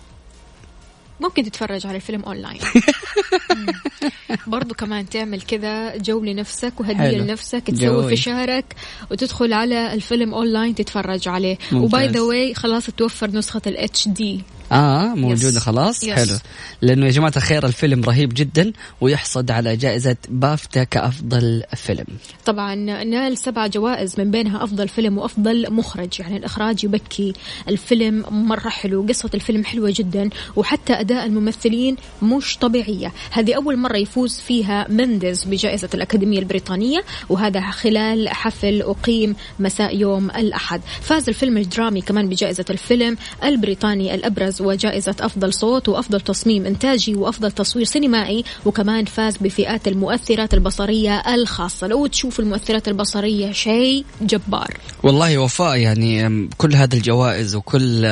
ممكن 1.21 1.43
تتفرج 1.43 1.87
على 1.87 1.97
الفيلم 1.97 2.23
أونلاين. 2.23 2.61
برضو 4.47 4.75
كمان 4.75 5.09
تعمل 5.09 5.43
كذا 5.43 5.97
جو 5.97 6.25
لنفسك 6.25 6.81
وهدية 6.81 6.99
حلو. 6.99 7.25
لنفسك 7.25 7.63
تسوي 7.67 7.87
جوي. 7.87 8.17
فشارك 8.17 8.65
وتدخل 9.11 9.53
على 9.53 9.95
الفيلم 9.95 10.35
أونلاين 10.35 10.75
تتفرج 10.75 11.29
عليه. 11.29 11.59
و 11.73 11.85
by 11.85 12.09
the 12.09 12.21
way 12.21 12.55
خلاص 12.55 12.87
توفر 12.87 13.31
نسخة 13.31 13.63
ال 13.67 14.09
HD 14.09 14.43
آه 14.73 15.15
موجودة. 15.15 15.61
خلاص؟ 15.61 16.03
yes. 16.03 16.11
حلو. 16.11 16.39
لأنه 16.83 17.07
يا 17.07 17.11
جماعة 17.11 17.33
الخير 17.37 17.67
الفيلم 17.67 18.05
رهيب 18.05 18.35
جدا 18.35 18.73
ويحصد 19.01 19.51
على 19.51 19.77
جائزة 19.77 20.17
بافتا 20.29 20.85
كأفضل 20.85 21.63
فيلم. 21.77 22.07
طبعا 22.47 22.75
نال 23.05 23.39
سبع 23.39 23.67
جوائز 23.67 24.21
من 24.21 24.31
بينها 24.31 24.65
أفضل 24.65 24.89
فيلم 24.89 25.19
وأفضل 25.19 25.73
مخرج. 25.73 26.21
يعني 26.21 26.37
الإخراج 26.37 26.85
يبكي 26.85 27.33
الفيلم 27.69 28.25
مرة 28.31 28.69
حلو 28.69 29.07
قصة 29.09 29.31
الفيلم 29.35 29.65
حلوة 29.65 29.93
جدا 29.97 30.31
وحتى 30.57 30.93
أداء 30.93 31.27
الممثلين 31.27 31.97
مش 32.23 32.59
طبيعية. 32.59 33.13
هذه 33.31 33.55
أول 33.55 33.77
مرة 33.77 33.97
يفوز 33.97 34.41
فيها 34.41 34.87
مندز 34.89 35.45
بجائزة 35.45 35.89
الأكاديمية 35.95 36.39
البريطانية 36.39 37.05
وهذا 37.29 37.71
خلال 37.71 38.29
حفل 38.29 38.83
أقيم 38.83 39.37
مساء 39.59 39.97
يوم 39.97 40.31
الأحد. 40.31 40.81
فاز 41.01 41.29
الفيلم 41.29 41.59
الدرامي 41.59 42.01
كمان 42.01 42.29
بجائزة 42.29 42.65
الفيلم 42.71 43.17
البريطاني 43.45 44.15
الأبرز 44.15 44.54
وجائزة 44.61 45.15
أفضل 45.21 45.55
صوت 45.55 45.89
وأفضل 45.89 46.21
تصميم 46.21 46.67
إنتاجي 46.67 47.15
وأفضل 47.15 47.53
تصوير 47.53 47.85
سينمائي 47.85 48.45
وكمان 48.67 49.05
فاز 49.05 49.37
بفئات 49.37 49.89
المؤثرات 49.89 50.55
البصرية 50.55 51.19
الخاصة 51.35 51.87
لو 51.87 52.07
تشوف 52.07 52.41
المؤثرات 52.41 52.89
البصرية 52.89 53.53
شيء 53.53 54.05
جبار 54.23 54.75
والله 55.03 55.39
وفاء 55.39 55.77
يعني 55.77 56.49
كل 56.59 56.75
هذه 56.75 56.95
الجوائز 56.95 57.55
وكل 57.55 58.05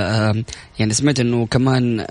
يعني 0.79 0.93
سمعت 0.93 1.21
إنه 1.21 1.47
كمان 1.47 2.07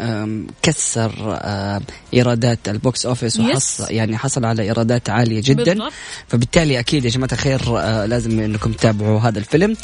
كسر 0.62 1.12
أم، 1.44 1.82
إيرادات 2.14 2.60
ال 2.70 2.79
box 2.79 3.06
office 3.06 3.36
yes. 3.38 3.46
وحصل 3.46 3.94
يعني 3.94 4.18
حصل 4.18 4.46
على 4.46 4.64
إيرادات 4.64 5.10
عالية 5.10 5.42
جدا 5.46 5.64
بالضبط. 5.74 5.92
فبالتالي 6.28 6.80
أكيد 6.80 7.06
يا 7.06 7.10
جماعة 7.10 7.30
الخير 7.32 7.62
أه، 7.78 8.06
لازم 8.06 8.40
إنكم 8.40 8.72
تتابعوا 8.72 9.20
هذا 9.20 9.40
الفيلم 9.40 9.76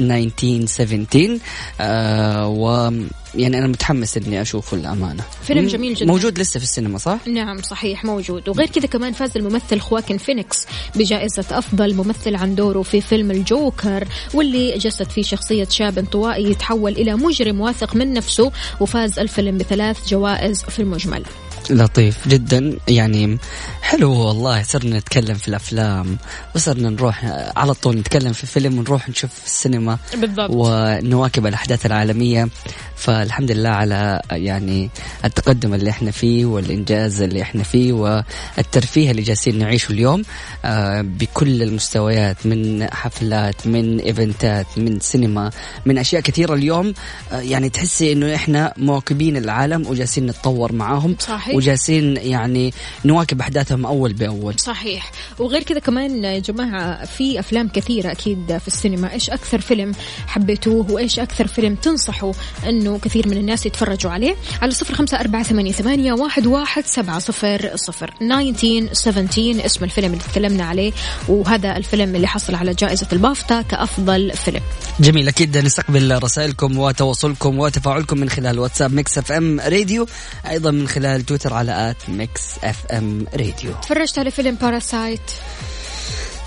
1917 0.00 1.38
آه 1.80 2.48
و 2.48 2.90
يعني 3.34 3.58
أنا 3.58 3.66
متحمس 3.66 4.16
إني 4.16 4.42
اشوفه 4.42 4.76
للامانه 4.76 5.24
فيلم 5.42 5.66
جميل 5.66 5.94
جدا. 5.94 6.06
موجود 6.06 6.38
لسه 6.38 6.58
في 6.58 6.64
السينما 6.64 6.98
صح؟ 6.98 7.18
نعم 7.26 7.62
صحيح 7.62 8.04
موجود. 8.04 8.48
وغير 8.48 8.66
كذا 8.66 8.86
كمان 8.86 9.12
فاز 9.12 9.36
الممثل 9.36 9.80
خواكن 9.80 10.18
فينيكس 10.18 10.66
بجائزة 10.96 11.44
أفضل 11.50 11.94
ممثل 11.94 12.34
عن 12.34 12.54
دوره 12.54 12.82
في 12.82 13.00
فيلم 13.00 13.30
الجوكر 13.30 14.08
واللي 14.34 14.78
جسد 14.78 15.10
فيه 15.10 15.22
شخصية 15.22 15.68
شاب 15.70 15.98
انطوائي 15.98 16.50
يتحول 16.50 16.92
إلى 16.92 17.14
مجرم 17.14 17.60
واثق 17.60 17.96
من 17.96 18.12
نفسه 18.12 18.52
وفاز 18.80 19.18
الفيلم 19.18 19.58
بثلاث 19.58 20.08
جوائز 20.08 20.64
في 20.64 20.78
المجمل. 20.78 21.24
لطيف 21.70 22.28
جدا. 22.28 22.76
يعني 22.88 23.38
حلو 23.82 24.12
والله. 24.12 24.62
صرنا 24.62 24.98
نتكلم 24.98 25.34
في 25.34 25.48
الأفلام 25.48 26.18
وصرنا 26.54 26.90
نروح 26.90 27.24
على 27.56 27.74
طول 27.74 27.96
نتكلم 27.96 28.32
في 28.32 28.46
فيلم 28.46 28.78
ونروح 28.78 29.08
نشوف 29.08 29.30
في 29.34 29.46
السينما 29.46 29.98
بالضبط. 30.16 30.50
ونواكب 30.52 31.46
الأحداث 31.46 31.86
العالمية. 31.86 32.48
فالحمد 32.96 33.50
لله 33.50 33.68
على 33.68 34.20
يعني 34.30 34.90
التقدم 35.24 35.74
اللي 35.74 35.90
إحنا 35.90 36.10
فيه 36.10 36.44
والإنجاز 36.44 37.22
اللي 37.22 37.42
إحنا 37.42 37.62
فيه 37.62 37.92
والترفيه 37.92 39.10
اللي 39.10 39.22
جالسين 39.22 39.58
نعيشه 39.58 39.92
اليوم 39.92 40.22
آه، 40.64 41.00
بكل 41.00 41.62
المستويات 41.62 42.46
من 42.46 42.86
حفلات 42.92 43.66
من 43.66 44.00
إيفنتات 44.00 44.66
من 44.76 45.00
سينما 45.00 45.50
من 45.86 45.98
أشياء 45.98 46.22
كثيرة 46.22 46.54
اليوم. 46.54 46.94
آه، 47.32 47.40
يعني 47.40 47.68
تحسي 47.68 48.12
إنه 48.12 48.34
إحنا 48.34 48.74
مواكبين 48.76 49.36
العالم 49.36 49.86
وجالسين 49.86 50.26
نتطور 50.26 50.72
معاهم. 50.72 51.16
صحيح. 51.18 51.49
وجالسين 51.54 52.16
يعني 52.16 52.74
نواكب 53.04 53.40
أحداثهم 53.40 53.86
أول 53.86 54.12
بأول. 54.12 54.58
صحيح. 54.58 55.10
وغير 55.38 55.62
كذا 55.62 55.78
كمان 55.78 56.24
يا 56.24 56.38
جماعة 56.38 57.04
في 57.04 57.40
أفلام 57.40 57.68
كثيرة 57.68 58.12
أكيد 58.12 58.58
في 58.58 58.68
السينما. 58.68 59.12
إيش 59.12 59.30
أكثر 59.30 59.60
فيلم 59.60 59.92
حبيتوه؟ 60.26 60.90
وإيش 60.90 61.18
أكثر 61.18 61.46
فيلم 61.46 61.74
تنصحوا 61.74 62.32
أنه 62.68 62.98
كثير 62.98 63.28
من 63.28 63.36
الناس 63.36 63.66
يتفرجوا 63.66 64.10
عليه؟ 64.10 64.36
على 64.62 64.72
صفر 64.72 64.94
خمسة 64.94 65.20
أربعة 65.20 65.42
ثمانية, 65.42 65.72
ثمانية 65.72 66.12
واحد, 66.12 66.46
واحد 66.46 66.86
سبعة 66.86 67.18
صفر 67.18 67.70
صفر. 67.74 68.14
1917 68.22 69.66
اسم 69.66 69.84
الفيلم 69.84 70.12
اللي 70.12 70.24
تكلمنا 70.32 70.64
عليه 70.64 70.92
وهذا 71.28 71.76
الفيلم 71.76 72.16
اللي 72.16 72.26
حصل 72.26 72.54
على 72.54 72.74
جائزة 72.74 73.06
البافتا 73.12 73.62
كأفضل 73.62 74.32
فيلم. 74.32 74.60
جميل 75.00 75.28
أكيد 75.28 75.58
نستقبل 75.58 76.22
رسائلكم 76.22 76.78
وتواصلكم 76.78 77.58
وتفاعلكم 77.58 78.18
من 78.18 78.28
خلال 78.30 78.58
واتساب 78.58 78.92
Mix 78.94 79.18
FM 79.18 79.60
Radio 79.60 80.06
أيضا 80.50 80.70
من 80.70 80.88
خلال 80.88 81.26
تويتر. 81.26 81.39
على 81.46 81.90
at 81.90 82.10
Mix 82.10 82.42
FM 82.64 83.26
Radio. 83.34 83.72
تفرجت 83.82 84.18
على 84.18 84.30
فيلم 84.30 84.54
Parasite 84.54 85.20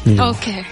okay. 0.07 0.63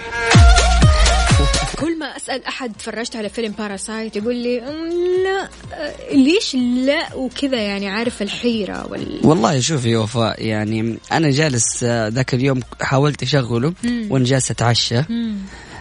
كل 1.80 1.98
ما 1.98 2.06
أسأل 2.06 2.44
أحد 2.44 2.72
تفرجت 2.78 3.16
على 3.16 3.28
فيلم 3.28 3.52
Parasite 3.58 4.16
يقول 4.16 4.34
لي 4.36 4.58
"أم، 4.62 4.90
لا 5.24 5.48
أه، 5.74 6.14
ليش 6.14 6.54
لا؟ 6.54 7.14
وكذا 7.14 7.56
يعني 7.60 7.88
عارف 7.88 8.22
الحيرة 8.22 8.86
وال 8.90 9.20
والله 9.24 9.60
شوفي 9.60 9.90
يا 9.90 9.98
وفاء 9.98 10.42
يعني 10.46 10.98
أنا 11.12 11.30
جالس 11.30 11.84
آه، 11.84 12.08
ذاك 12.08 12.34
اليوم 12.34 12.60
حاولت 12.80 13.22
أشغله 13.22 13.72
وأنا 14.10 14.24
جالس 14.24 14.50
أتعشى. 14.50 15.02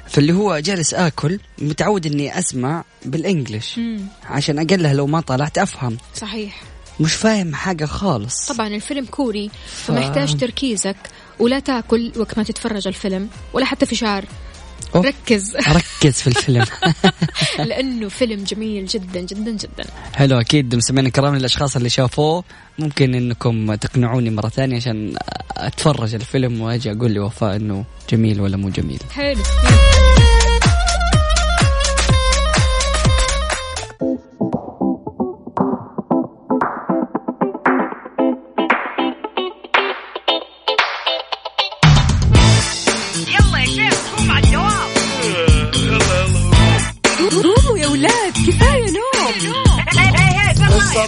فاللي 0.09 0.33
هو 0.33 0.59
جالس 0.59 0.93
آكل 0.93 1.39
متعود 1.57 2.05
إني 2.05 2.39
أسمع 2.39 2.83
بال 3.05 3.22
English 3.22 3.79
عشان 4.25 4.59
أقلها 4.59 4.93
لو 4.93 5.07
ما 5.07 5.21
طلعت 5.21 5.57
أفهم. 5.57 5.97
صحيح. 6.15 6.61
مش 7.01 7.13
فاهم 7.13 7.55
حاجة 7.55 7.85
خالص. 7.85 8.51
طبعا 8.51 8.67
الفيلم 8.67 9.05
كوري 9.05 9.51
فمحتاج 9.65 10.37
تركيزك 10.37 10.97
ولا 11.39 11.59
تاكل 11.59 12.11
وقت 12.17 12.37
ما 12.37 12.43
تتفرج 12.43 12.87
الفيلم 12.87 13.29
ولا 13.53 13.65
حتى 13.65 13.85
فشار 13.85 14.25
أوه. 14.95 15.05
ركز. 15.05 15.55
ركز 15.55 16.13
في 16.21 16.27
الفيلم. 16.27 16.65
لأنه 17.69 18.09
فيلم 18.09 18.43
جميل 18.43 18.85
جدا 18.85 19.19
جدا 19.21 19.51
جدا. 19.51 19.83
حلو 20.13 20.39
أكيد 20.39 20.75
مستمعينا 20.75 21.07
الكرام 21.07 21.35
الاشخاص 21.35 21.75
اللي 21.75 21.89
شافوه 21.89 22.43
ممكن 22.79 23.15
إنكم 23.15 23.75
تقنعوني 23.75 24.29
مرة 24.29 24.49
ثانية 24.49 24.75
عشان 24.75 25.13
أتفرج 25.57 26.15
الفيلم 26.15 26.61
وأجي 26.61 26.91
أقول 26.91 27.13
لوفاء 27.13 27.55
إنه 27.55 27.85
جميل 28.09 28.41
ولا 28.41 28.57
مو 28.57 28.69
جميل. 28.69 28.99
حلو. 29.11 29.41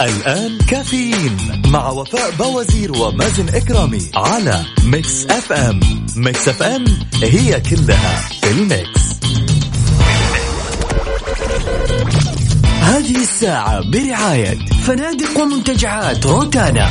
الآن 0.00 0.58
كافيين 0.58 1.62
مع 1.66 1.88
وفاء 1.88 2.30
بوازير 2.30 2.92
ومازن 2.92 3.48
إكرامي 3.48 4.10
على 4.14 4.64
Mix 4.84 5.26
FM. 5.26 5.80
Mix 6.16 6.48
FM 6.48 6.84
هي 7.22 7.60
كلها 7.60 8.28
في 8.40 8.50
ال 8.50 8.60
mix. 8.60 9.00
هذه 12.80 13.16
الساعة 13.22 13.90
برعاية 13.90 14.58
فنادق 14.86 15.40
ومنتجعات 15.40 16.26
روتانا. 16.26 16.88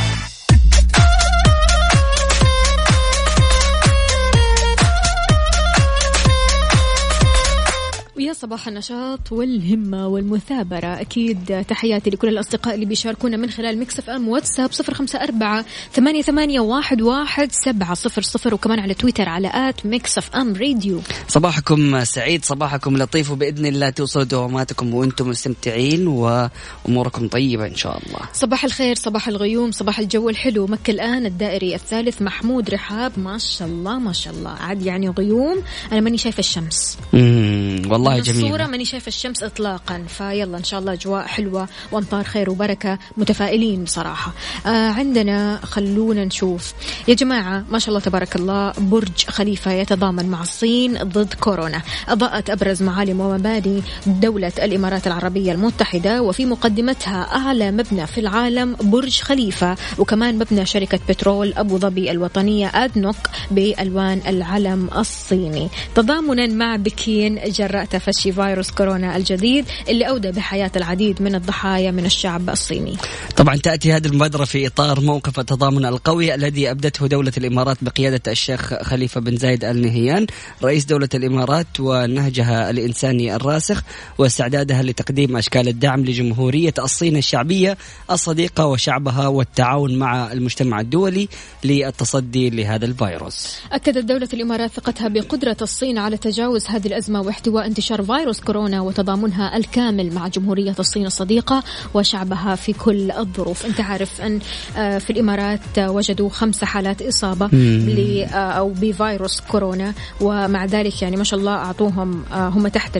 صباح 8.34 8.68
النشاط 8.68 9.32
والهمة 9.32 10.08
والمثابرة. 10.08 11.02
أكيد 11.02 11.66
تحياتي 11.68 12.10
لكل 12.10 12.28
الأصدقاء 12.28 12.76
اللي 12.76 12.86
بيشاركونا 12.86 13.38
من 13.38 13.50
خلال 13.50 13.78
Mix 13.78 14.00
FM 14.00 14.28
واتساب 14.28 14.72
صفر 14.72 14.94
خمسة 14.94 15.24
أربعة 15.24 15.66
ثمانية, 15.94 16.22
ثمانية 16.22 16.60
واحد, 16.60 17.02
واحد 17.02 17.52
سبعة 17.52 17.94
صفر 17.94 18.22
صفر 18.22 18.54
وكمان 18.54 18.80
على 18.80 18.94
تويتر 18.94 19.30
على 19.30 19.52
at 19.54 19.86
Mix 19.86 20.18
FM 20.18 20.54
Radio. 20.54 21.02
صباحكم 21.28 22.04
سعيد 22.04 22.46
صباحكم 22.46 22.98
لطيف 22.98 23.32
وبإذن 23.32 23.66
الله 23.66 23.90
توصلوا 23.90 24.26
دواماتكم 24.26 24.94
وأنتم 24.94 25.30
مستمتعين 25.30 26.08
وأموركم 26.08 27.28
طيبة 27.28 27.68
إن 27.68 27.76
شاء 27.76 27.98
الله. 27.98 28.20
صباح 28.34 28.66
الخير 28.66 28.96
صباح 28.96 29.28
الغيوم 29.28 29.72
صباح 29.72 30.00
الجو 30.00 30.30
الحلو. 30.30 30.68
مكة 30.68 30.92
الآن 30.92 31.26
الدائري 31.26 31.76
الثالث 31.76 32.22
محمود 32.22 32.70
رحاب. 32.70 33.12
ما 33.18 33.38
شاء 33.38 33.68
الله 33.68 34.00
ما 34.00 34.14
شاء 34.14 34.34
الله. 34.34 34.52
عاد 34.52 34.82
يعني 34.82 35.10
غيوم. 35.10 35.64
أنا 35.92 36.02
ماني 36.02 36.18
شايفة 36.18 36.40
الشمس. 36.40 36.98
والله 37.14 38.20
من 38.28 38.34
جميل 38.34 38.46
الصورة 38.46 38.68
ماني 38.68 38.86
شايفة 38.86 39.08
الشمس 39.08 39.44
إطلاقا. 39.44 40.06
فيلا 40.08 40.58
إن 40.58 40.64
شاء 40.64 40.80
الله 40.80 40.94
أجواء 40.94 41.28
حلوة 41.28 41.68
وأمطار 41.92 42.24
خير 42.24 42.50
وبركة. 42.50 43.00
متفائلين 43.18 43.84
بصراحة. 43.84 44.34
آه 44.66 44.90
عندنا 44.90 45.60
خلونا 45.64 46.26
نشوف. 46.26 46.74
يا 47.08 47.14
جماعة 47.14 47.66
ما 47.70 47.80
شاء 47.80 47.90
الله 47.90 48.00
تبارك 48.00 48.36
الله 48.36 48.74
برج 48.78 49.26
خليفة 49.28 49.72
يتضامن 49.72 50.26
مع 50.26 50.42
الصين 50.42 51.04
ضد 51.04 51.34
كورونا. 51.34 51.82
أضاءت 52.10 52.50
أبرز 52.50 52.84
معالم 52.84 53.20
ومباني 53.20 53.82
دولة 54.08 54.52
الإمارات 54.64 55.08
العربية 55.08 55.52
المتحدة 55.52 56.22
وفي 56.22 56.46
مقدمتها 56.46 57.36
أعلى 57.36 57.72
مبنى 57.72 58.08
في 58.08 58.20
العالم 58.20 58.76
برج 58.82 59.22
خليفة 59.22 59.76
وكمان 59.98 60.38
مبنى 60.38 60.66
شركة 60.66 61.00
بترول 61.10 61.54
أبو 61.54 61.78
ظبي 61.78 62.12
الوطنية 62.12 62.72
أدنوك 62.76 63.16
بألوان 63.52 64.22
العلم 64.28 64.90
الصيني. 64.98 65.70
تضامنا 65.96 66.48
مع 66.48 66.76
بكين 66.76 67.40
جراء 67.48 67.86
تفشي 67.86 68.13
فيروس 68.22 68.72
كورونا 68.72 69.18
الجديد 69.18 69.66
اللي 69.90 70.10
أودى 70.10 70.32
بحياة 70.32 70.72
العديد 70.76 71.22
من 71.22 71.36
الضحايا 71.36 71.92
من 71.92 72.06
الشعب 72.06 72.50
الصيني 72.50 72.98
طبعا 73.38 73.56
تأتي 73.56 73.94
هذه 73.94 74.08
المبادرة 74.08 74.46
في 74.46 74.68
إطار 74.68 75.02
موقف 75.02 75.40
التضامن 75.40 75.86
القوي 75.86 76.36
الذي 76.36 76.72
أبدته 76.72 77.08
دولة 77.08 77.32
الإمارات 77.38 77.78
بقيادة 77.82 78.32
الشيخ 78.32 78.74
خليفة 78.82 79.22
بن 79.22 79.38
زايد 79.38 79.66
ال 79.66 79.82
نهيان 79.82 80.28
رئيس 80.64 80.86
دولة 80.86 81.10
الإمارات 81.14 81.68
ونهجها 81.80 82.70
الإنساني 82.70 83.36
الراسخ 83.36 83.84
واستعدادها 84.18 84.84
لتقديم 84.84 85.38
أشكال 85.38 85.68
الدعم 85.68 86.06
لجمهورية 86.06 86.74
الصين 86.80 87.18
الشعبية 87.18 87.78
الصديقة 88.12 88.66
وشعبها 88.66 89.28
والتعاون 89.28 89.96
مع 89.96 90.32
المجتمع 90.32 90.80
الدولي 90.80 91.28
للتصدي 91.64 92.50
لهذا 92.50 92.86
الفيروس. 92.86 93.58
أكدت 93.72 94.06
دولة 94.06 94.30
الإمارات 94.34 94.72
ثقتها 94.72 95.08
بقدرة 95.08 95.58
الصين 95.62 95.98
على 95.98 96.18
تجاوز 96.18 96.68
هذه 96.68 96.88
الأزمة 96.88 97.22
واحتواء 97.22 97.66
انتشار 97.66 98.02
فيروس 98.06 98.40
كورونا 98.40 98.82
وتضامنها 98.82 99.58
الكامل 99.58 100.14
مع 100.14 100.28
جمهورية 100.28 100.76
الصين 100.80 101.06
الصديقة 101.06 101.64
وشعبها 101.94 102.56
في 102.56 102.74
كل 102.74 103.12
الظروف. 103.12 103.66
أنت 103.66 103.82
عارف 103.82 104.22
أن 104.22 104.40
آه، 104.78 104.98
في 104.98 105.10
الإمارات 105.10 105.60
وجدوا 105.80 106.30
خمس 106.30 106.64
حالات 106.64 107.02
إصابة 107.02 107.46
ل- 107.48 108.24
آه، 108.24 108.36
أو 108.36 108.70
بفيروس 108.70 109.42
كورونا 109.42 109.94
ومع 110.22 110.66
ذلك 110.66 111.02
يعني 111.02 111.16
ما 111.18 111.24
شاء 111.24 111.40
الله 111.40 111.52
أعطوهم 111.56 112.24
آه، 112.34 112.48
هم 112.50 112.68
تحت 112.68 112.98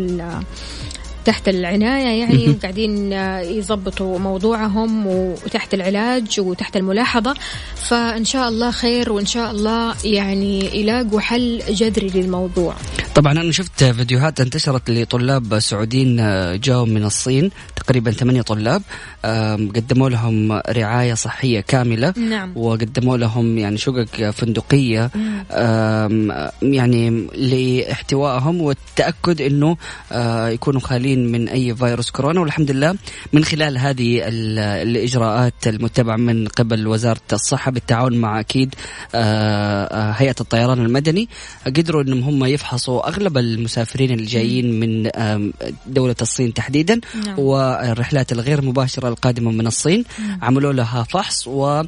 تحت 1.26 1.50
العناية 1.50 2.20
يعني 2.20 2.50
وقاعدين 2.50 3.14
آه، 3.14 3.40
يضبطوا 3.40 4.20
موضوعهم 4.20 5.08
وتحت 5.08 5.74
العلاج 5.74 6.40
وتحت 6.40 6.78
الملاحظة. 6.78 7.34
فإن 7.76 8.26
شاء 8.26 8.50
الله 8.50 8.72
خير 8.72 9.12
وإن 9.12 9.26
شاء 9.26 9.52
الله 9.52 9.96
يعني 10.06 10.80
يلاقوا 10.82 11.20
حل 11.20 11.62
جذري 11.70 12.10
للموضوع. 12.10 12.76
طبعا 13.16 13.32
أنا 13.32 13.52
شفت 13.52 13.84
فيديوهات 13.84 14.42
انتشرت 14.42 14.90
لطلاب 14.90 15.60
سعوديين 15.60 16.20
آه، 16.20 16.56
جاوا 16.56 16.86
من 16.86 17.04
الصين. 17.04 17.52
تقريبا 17.84 18.12
ثمانية 18.12 18.42
طلاب 18.42 18.82
قدموا 19.76 20.10
لهم 20.10 20.52
رعاية 20.70 21.14
صحية 21.14 21.60
كاملة. 21.60 22.14
نعم. 22.18 22.58
وقدموا 22.58 23.18
لهم 23.18 23.58
يعني 23.58 23.78
شقق 23.78 24.30
فندقية 24.30 25.12
يعني 26.62 27.28
لاحتوائهم 27.36 28.62
والتأكد 28.62 29.42
إنه 29.42 29.78
آه، 30.12 30.48
يكونوا 30.50 30.80
خاليين 30.82 31.32
من 31.32 31.50
أي 31.50 31.76
فيروس 31.76 32.12
كورونا. 32.12 32.40
والحمد 32.42 32.72
لله 32.72 32.96
من 33.34 33.44
خلال 33.44 33.78
هذه 33.78 34.28
ال- 34.28 34.60
الإجراءات 34.60 35.68
المتبعة 35.68 36.16
من 36.16 36.48
قبل 36.48 36.88
وزارة 36.88 37.22
الصحة 37.34 37.72
بالتعاون 37.72 38.18
مع 38.18 38.40
أكيد 38.40 38.76
آه، 39.16 39.84
آه، 39.86 40.12
هيئة 40.12 40.36
الطيران 40.42 40.80
المدني 40.86 41.30
قدروا 41.66 42.02
إنهم 42.02 42.24
هم 42.24 42.46
يفحصوا 42.46 43.08
أغلب 43.08 43.38
المسافرين 43.38 44.12
اللي 44.12 44.26
جايين 44.26 44.80
من 44.80 45.10
دولة 45.88 46.16
الصين 46.22 46.54
تحديدا. 46.54 47.00
نعم. 47.26 47.36
والرحلات 47.82 48.32
الغير 48.32 48.62
مباشرة 48.62 49.08
القادمة 49.08 49.52
من 49.52 49.68
الصين. 49.68 50.04
عملوا 50.42 50.74
لها 50.74 51.04
فحص 51.04 51.48
وبفضل 51.48 51.86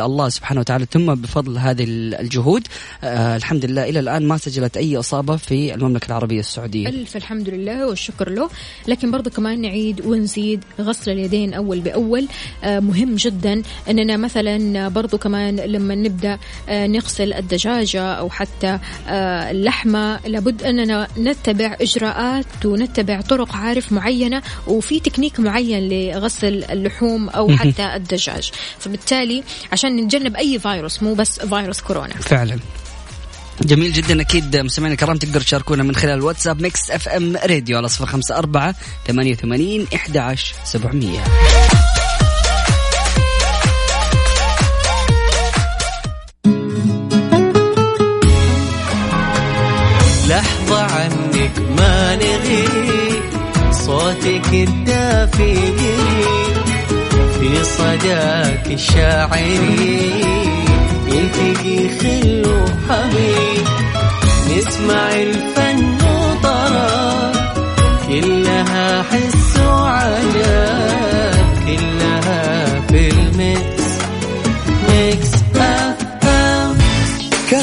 الله 0.00 0.28
سبحانه 0.28 0.60
وتعالى 0.60 0.86
ثم 0.90 1.14
بفضل 1.14 1.58
هذه 1.58 1.84
الجهود 1.88 2.66
آه، 3.04 3.36
الحمد 3.36 3.64
لله 3.64 3.88
إلى 3.88 4.00
الآن 4.00 4.28
ما 4.28 4.36
سجلت 4.36 4.76
أي 4.76 4.96
إصابة 4.96 5.36
في 5.36 5.74
المملكة 5.74 6.06
العربية 6.06 6.40
السعودية. 6.40 6.88
ألف 6.88 7.16
الحمد 7.16 7.48
لله 7.48 7.86
والشكر 7.86 8.30
له. 8.30 8.50
لكن 8.88 9.10
برضو 9.10 9.30
كمان 9.30 9.60
نعيد 9.60 10.06
ونزيد 10.06 10.64
غسل 10.80 11.10
اليدين 11.10 11.54
أول 11.54 11.80
بأول 11.80 12.28
آه، 12.64 12.80
مهم 12.80 13.14
جدا 13.14 13.62
أننا 13.90 14.16
مثلا 14.16 14.88
برضو 14.88 15.18
كمان 15.18 15.56
لما 15.56 15.94
نبدأ 15.94 16.38
آه، 16.68 16.86
نغسل 16.86 17.32
الدجاجة 17.32 18.02
أو 18.02 18.30
حتى 18.30 18.78
آه، 19.08 19.50
اللحمة 19.50 20.20
لابد 20.26 20.62
أننا 20.62 21.08
نتبع 21.18 21.76
إجراءات 21.80 22.46
ونتبع 22.64 23.20
طرق 23.20 23.56
عارف 23.56 23.92
معينة 23.98 24.42
وفي 24.66 25.00
تكنيك 25.00 25.40
معين 25.40 25.88
لغسل 25.88 26.64
اللحوم 26.64 27.28
أو 27.28 27.56
حتى 27.56 27.94
الدجاج. 27.94 28.50
فبالتالي 28.78 29.42
عشان 29.72 29.96
نتجنب 29.96 30.36
أي 30.36 30.58
فيروس 30.58 31.02
مو 31.02 31.14
بس 31.14 31.40
فيروس 31.40 31.80
كورونا. 31.80 32.14
فعلا. 32.14 32.58
جميل 33.62 33.92
جدا. 33.92 34.20
أكيد 34.20 34.56
مستمعينا 34.56 34.94
الكرام 34.94 35.16
تقدر 35.16 35.40
تشاركونا 35.40 35.82
من 35.82 35.94
خلال 35.94 36.14
الواتساب 36.14 36.62
Mix 36.62 36.90
FM 36.90 37.36
Radio 37.36 37.76
على 37.76 37.88
صفر 37.88 38.06
خمسة 38.06 38.38
أربعة 38.38 38.74
ثمانية 39.06 39.32
وثمانين 39.32 39.86
إحدى 39.94 40.18
عشر 40.18 40.54
سبعمئه 40.64 41.24
الدافي 54.62 55.54
في 57.40 57.64
صداك 57.64 58.66
الشاعري 58.66 60.10
يلتقي 61.08 61.88
خل 61.98 62.42
وحبيب 62.46 63.66
نسمع 64.56 65.08
الفن 65.16 65.98
وطرب 66.04 67.07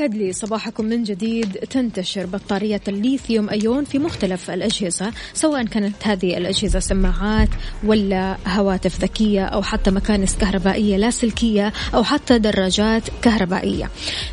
ويسعد 0.00 0.14
لي 0.14 0.32
صباحكم 0.32 0.84
من 0.84 1.02
جديد. 1.02 1.52
تنتشر 1.52 2.26
بطارية 2.26 2.80
الليثيوم 2.88 3.48
أيون 3.48 3.84
في 3.84 3.98
مختلف 3.98 4.50
الأجهزة 4.50 5.12
سواء 5.34 5.64
كانت 5.64 5.94
هذه 6.02 6.36
الأجهزة 6.36 6.78
سماعات 6.78 7.48
ولا 7.84 8.36
هواتف 8.46 9.00
ذكية 9.00 9.44
أو 9.44 9.62
حتى 9.62 9.90
مكانس 9.90 10.36
كهربائية 10.36 10.96
لاسلكية 10.96 11.72
أو 11.94 12.04
حتى 12.04 12.38
دراجات 12.38 13.02
كهربائية. 13.22 13.90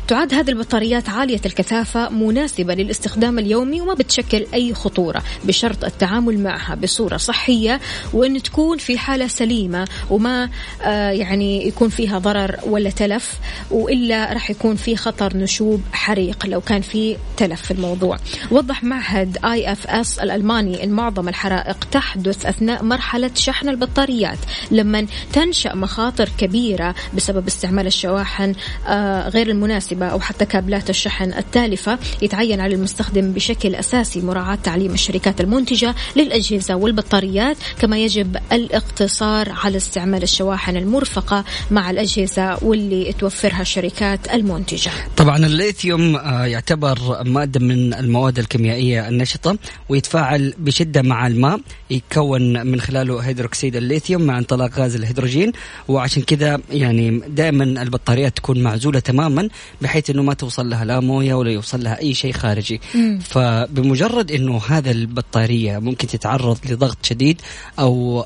تعد 0.08 0.34
هذه 0.34 0.50
البطاريات 0.50 1.08
عالية 1.08 1.40
الكثافة 1.46 2.08
مناسبة 2.08 2.74
للاستخدام 2.74 3.38
اليومي 3.38 3.80
وما 3.80 3.94
بتشكل 3.94 4.46
أي 4.54 4.74
خطورة 4.74 5.22
بشرط 5.44 5.84
التعامل 5.84 6.38
معها 6.38 6.74
بصورة 6.74 7.16
صحية 7.16 7.80
وأن 8.12 8.42
تكون 8.42 8.78
في 8.78 8.98
حالة 8.98 9.26
سليمة 9.26 9.88
وما 10.10 10.48
آه 10.82 11.10
يعني 11.10 11.66
يكون 11.66 11.88
فيها 11.88 12.18
ضرر 12.18 12.56
ولا 12.66 12.90
تلف 12.90 13.38
وإلا 13.70 14.32
راح 14.32 14.50
يكون 14.50 14.76
في 14.76 14.96
خطر 14.96 15.36
نشوب 15.56 15.80
حريق 15.92 16.46
لو 16.46 16.60
كان 16.60 16.80
في 16.80 17.16
تلف 17.36 17.62
في 17.62 17.70
الموضوع. 17.70 18.18
وضح 18.50 18.84
معهد 18.84 19.38
IFS 19.44 20.18
الألماني 20.18 20.84
إن 20.84 20.90
معظم 20.90 21.28
الحرائق 21.28 21.84
تحدث 21.92 22.46
أثناء 22.46 22.82
مرحلة 22.82 23.30
شحن 23.34 23.68
البطاريات 23.68 24.38
لما 24.70 25.06
تنشأ 25.32 25.74
مخاطر 25.74 26.28
كبيرة 26.38 26.94
بسبب 27.14 27.46
استعمال 27.46 27.86
الشواحن 27.86 28.54
آه 28.86 29.28
غير 29.28 29.50
المناسبة 29.50 30.06
أو 30.06 30.20
حتى 30.20 30.44
كابلات 30.44 30.90
الشحن 30.90 31.32
التالفة. 31.32 31.98
يتعين 32.22 32.60
على 32.60 32.74
المستخدم 32.74 33.32
بشكل 33.32 33.74
أساسي 33.74 34.20
مراعاة 34.20 34.58
تعليم 34.64 34.92
الشركات 34.92 35.40
المنتجة 35.40 35.94
للأجهزة 36.16 36.74
والبطاريات 36.74 37.56
كما 37.80 37.98
يجب 37.98 38.36
الاقتصار 38.52 39.52
على 39.64 39.76
استعمال 39.76 40.22
الشواحن 40.22 40.76
المرفقة 40.76 41.44
مع 41.70 41.90
الأجهزة 41.90 42.58
واللي 42.64 43.12
توفرها 43.12 43.60
الشركات 43.60 44.34
المنتجة. 44.34 44.90
طبعا 45.16 45.45
الليثيوم 45.46 46.16
آه، 46.16 46.44
يعتبر 46.44 47.22
مادة 47.24 47.60
من 47.60 47.94
المواد 47.94 48.38
الكيميائية 48.38 49.08
النشطة 49.08 49.58
ويتفاعل 49.88 50.54
بشدة 50.58 51.02
مع 51.02 51.26
الماء 51.26 51.60
يتكون 51.90 52.66
من 52.66 52.80
خلاله 52.80 53.18
هيدروكسيد 53.18 53.76
الليثيوم 53.76 54.22
مع 54.22 54.38
انطلاق 54.38 54.78
غاز 54.78 54.94
الهيدروجين 54.94 55.52
وعشان 55.88 56.22
كذا 56.22 56.60
يعني 56.70 57.22
دائما 57.28 57.64
البطاريات 57.64 58.36
تكون 58.36 58.62
معزولة 58.62 59.00
تماما 59.00 59.48
بحيث 59.82 60.10
إنه 60.10 60.22
ما 60.22 60.34
توصل 60.34 60.70
لها 60.70 60.84
لا 60.84 61.00
موية 61.00 61.34
ولا 61.34 61.50
يوصل 61.50 61.84
لها 61.84 61.98
أي 61.98 62.14
شيء 62.14 62.32
خارجي. 62.32 62.80
فبمجرد 63.20 64.32
إنه 64.32 64.60
هذا 64.68 64.90
البطارية 64.90 65.78
ممكن 65.78 66.06
تتعرض 66.06 66.58
لضغط 66.70 66.98
شديد 67.02 67.40
أو 67.78 68.24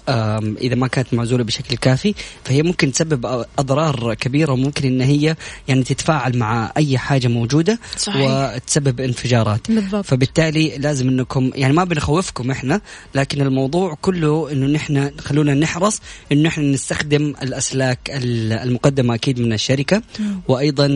إذا 0.60 0.74
ما 0.74 0.86
كانت 0.86 1.14
معزولة 1.14 1.44
بشكل 1.44 1.76
كافي 1.76 2.14
فهي 2.44 2.62
ممكن 2.62 2.92
تسبب 2.92 3.44
أضرار 3.58 4.14
كبيرة 4.14 4.52
وممكن 4.52 4.88
إن 4.88 5.00
هي 5.00 5.36
يعني 5.68 5.82
تتفاعل 5.82 6.38
مع 6.38 6.72
أي 6.76 6.98
حاجة 6.98 7.09
موجودة 7.18 7.78
صحيح. 7.96 8.30
وتسبب 8.54 9.00
انفجارات. 9.00 9.70
بالضبط. 9.70 10.04
فبالتالي 10.04 10.78
لازم 10.78 11.08
انكم 11.08 11.50
يعني 11.54 11.72
ما 11.72 11.84
بنخوفكم 11.84 12.50
إحنا 12.50 12.80
لكن 13.14 13.40
الموضوع 13.40 13.94
كله 14.02 14.52
انه 14.52 14.66
نحن 14.66 15.10
خلونا 15.18 15.54
نحرص 15.54 16.00
انه 16.32 16.48
إحنا 16.48 16.64
نستخدم 16.64 17.34
الأسلاك 17.42 17.98
ال- 18.10 18.52
المقدمة 18.52 19.14
أكيد 19.14 19.40
من 19.40 19.52
الشركة. 19.52 20.02
وأيضا 20.48 20.86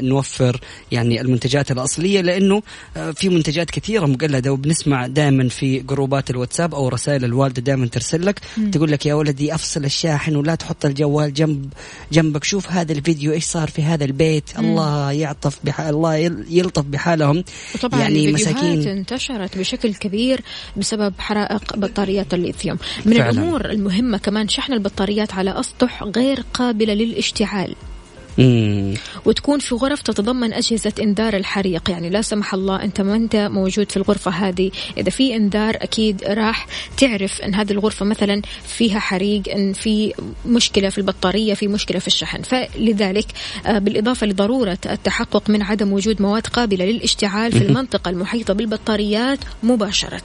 نوفر 0.00 0.60
يعني 0.92 1.20
المنتجات 1.20 1.70
الأصلية 1.70 2.20
لأنه 2.20 2.62
آه، 2.96 3.10
في 3.10 3.28
منتجات 3.28 3.70
كثيرة 3.70 4.06
مقلدة 4.06 4.52
وبنسمع 4.52 5.06
دائما 5.06 5.48
في 5.48 5.78
جروبات 5.78 6.30
الواتساب 6.30 6.74
أو 6.74 6.88
رسائل 6.88 7.24
الوالدة 7.24 7.62
دائما 7.62 7.86
ترسل 7.86 8.26
لك 8.26 8.40
تقول 8.72 8.92
لك 8.92 9.06
يا 9.06 9.14
ولدي 9.14 9.54
أفصل 9.54 9.84
الشاحن 9.84 10.36
ولا 10.36 10.54
تحط 10.54 10.84
الجوال 10.84 11.34
جنب 11.34 11.72
جنبك 12.12 12.44
شوف 12.44 12.72
هذا 12.72 12.92
الفيديو 12.92 13.32
إيش 13.32 13.44
صار 13.44 13.68
في 13.70 13.82
هذا 13.82 14.04
البيت. 14.04 14.44
الله 14.58 15.12
يعطف 15.22 15.58
بح... 15.64 15.80
الله 15.80 16.14
يل- 16.16 16.44
يلطف 16.50 16.84
بحالهم. 16.84 17.44
وطبعا 17.74 18.00
يعني 18.00 18.32
مساكين. 18.32 18.88
انتشرت 18.88 19.58
بشكل 19.58 19.94
كبير 19.94 20.40
بسبب 20.76 21.14
حرائق 21.18 21.76
بطاريات 21.76 22.34
الليثيوم. 22.34 22.78
من 23.04 23.16
فعلاً. 23.16 23.30
الأمور 23.30 23.70
المهمة 23.70 24.18
كمان 24.18 24.48
شحن 24.48 24.72
البطاريات 24.72 25.34
على 25.34 25.60
أسطح 25.60 26.02
غير 26.02 26.44
قابلة 26.54 26.94
للاشتعال. 26.94 27.74
مم. 28.38 28.94
وتكون 29.24 29.58
في 29.58 29.74
غرف 29.74 30.02
تتضمن 30.02 30.52
أجهزة 30.52 30.92
إنذار 31.02 31.36
الحريق. 31.36 31.90
يعني 31.90 32.10
لا 32.10 32.22
سمح 32.22 32.54
الله 32.54 32.84
أنت 32.84 33.00
ما 33.00 33.16
أنت 33.16 33.36
موجود 33.36 33.90
في 33.90 33.96
الغرفة 33.96 34.30
هذه. 34.30 34.70
إذا 34.98 35.10
في 35.10 35.36
إنذار 35.36 35.76
أكيد 35.80 36.24
راح 36.24 36.66
تعرف 36.96 37.40
أن 37.40 37.54
هذه 37.54 37.72
الغرفة 37.72 38.06
مثلا 38.06 38.42
فيها 38.66 38.98
حريق 38.98 39.42
أن 39.48 39.72
في 39.72 40.12
مشكلة 40.46 40.88
في 40.88 40.98
البطارية 40.98 41.54
في 41.54 41.68
مشكلة 41.68 41.98
في 41.98 42.06
الشحن. 42.06 42.42
فلذلك 42.42 43.26
آه، 43.66 43.78
بالإضافة 43.78 44.26
لضرورة 44.26 44.78
التحقق 44.86 45.50
من 45.50 45.62
عدم 45.62 45.92
وجود 45.92 46.22
مواد 46.22 46.46
قابلة 46.46 46.84
للاشتعال 46.84 47.52
في 47.52 47.64
المنطقة 47.64 48.08
المحيطة 48.08 48.54
بالبطاريات 48.54 49.38
مباشرة. 49.62 50.22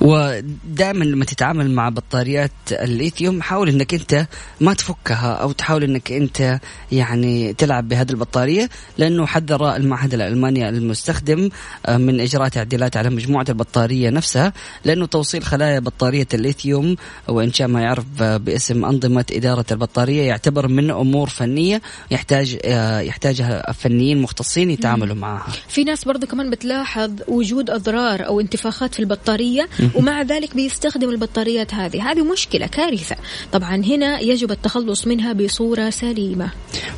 ودائما 0.00 1.04
لما 1.04 1.24
تتعامل 1.24 1.70
مع 1.70 1.88
بطاريات 1.88 2.50
الليثيوم 2.72 3.42
حاول 3.42 3.68
إنك 3.68 3.94
أنت 3.94 4.26
ما 4.60 4.74
تفكها 4.74 5.32
أو 5.32 5.52
تحاول 5.52 5.84
إنك 5.84 6.12
أنت 6.12 6.60
يعني 6.92 7.39
تلعب 7.48 7.88
بهذه 7.88 8.10
البطارية 8.10 8.68
لأنه 8.98 9.26
حذر 9.26 9.76
المعهد 9.76 10.14
الألماني 10.14 10.68
المستخدم 10.68 11.48
آه، 11.86 11.96
من 11.96 12.20
اجراء 12.20 12.48
تعديلات 12.48 12.96
على 12.96 13.10
مجموعة 13.10 13.46
البطارية 13.48 14.10
نفسها 14.10 14.52
لأنه 14.84 15.06
توصيل 15.06 15.42
خلايا 15.42 15.78
بطارية 15.78 16.26
الليثيوم 16.34 16.96
وانشاء 17.28 17.68
ما 17.68 17.80
يعرف 17.80 18.04
باسم 18.22 18.84
أنظمة 18.84 19.24
إدارة 19.32 19.64
البطارية 19.70 20.22
يعتبر 20.22 20.68
من 20.68 20.90
أمور 20.90 21.28
فنية 21.28 21.82
يحتاج 22.10 22.58
آه، 22.64 23.00
يحتاجها 23.00 23.72
فنيين 23.72 24.22
مختصين 24.22 24.70
يتعاملوا 24.70 25.16
معها. 25.16 25.52
في 25.68 25.84
ناس 25.84 26.04
برضو 26.04 26.26
كمان 26.26 26.50
بتلاحظ 26.50 27.10
وجود 27.28 27.70
أضرار 27.70 28.26
أو 28.26 28.40
انتفاخات 28.40 28.94
في 28.94 29.00
البطارية 29.00 29.68
ومع 29.94 30.22
ذلك 30.22 30.54
بيستخدم 30.54 31.10
البطاريات 31.10 31.74
هذه. 31.74 32.10
هذه 32.10 32.32
مشكلة 32.32 32.66
كارثة. 32.66 33.16
طبعا 33.52 33.76
هنا 33.76 34.20
يجب 34.20 34.50
التخلص 34.50 35.06
منها 35.06 35.32
بصورة 35.32 35.90
سليمة. 35.90 36.50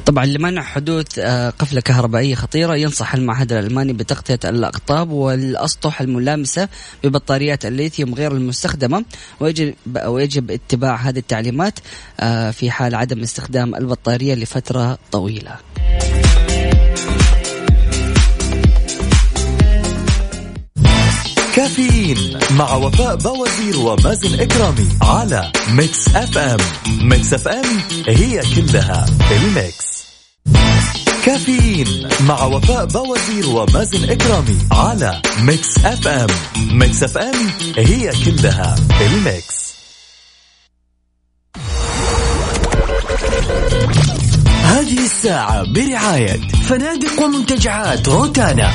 طبعا 0.07 0.25
لمنع 0.33 0.63
حدوث 0.63 1.19
آه، 1.19 1.51
قفلة 1.51 1.81
كهربائية 1.81 2.35
خطيرة 2.35 2.77
ينصح 2.77 3.15
المعهد 3.15 3.53
الألماني 3.53 3.93
بتغطية 3.93 4.39
الأقطاب 4.45 5.11
والأسطح 5.11 6.01
الملامسة 6.01 6.69
ببطاريات 7.05 7.67
الليثيوم 7.67 8.15
غير 8.15 8.33
المستخدمة 8.33 9.05
ويجب, 9.41 9.75
ويجب 10.07 10.51
اتباع 10.51 10.97
هذه 10.97 11.19
التعليمات 11.19 11.79
آه، 12.21 12.51
في 12.51 12.71
حال 12.71 12.95
عدم 12.95 13.23
استخدام 13.23 13.75
البطارية 13.75 14.35
لفترة 14.35 14.99
طويلة. 15.13 15.57
كافيين 21.57 22.39
مع 22.51 22.75
وفاء 22.75 23.17
بوازير 23.17 23.79
ومازن 23.79 24.41
إكرامي 24.41 24.89
على 25.03 25.53
Mix 25.71 26.09
FM. 26.09 26.39
Mix 26.39 26.57
FM 27.03 27.35
it's 27.35 27.49
all 27.49 27.65
in 28.09 28.41
the 28.57 29.07
mix. 29.31 29.92
كافيين 31.25 32.09
مع 32.29 32.45
وفاء 32.45 32.85
بوازير 32.87 33.49
ومازن 33.49 34.11
إكرامي 34.11 34.59
على 34.73 35.23
Mix 35.43 35.79
FM. 35.85 36.09
Mix 36.09 36.27
FM 36.73 37.03
it's 37.03 37.19
all 37.19 37.35
in 37.77 38.13
the 38.25 38.77
mix. 39.01 39.73
هذه 44.65 45.05
الساعة 45.05 45.73
برعاية 45.73 46.41
فنادق 46.69 47.23
ومنتجعات 47.23 48.09
روتانا. 48.09 48.71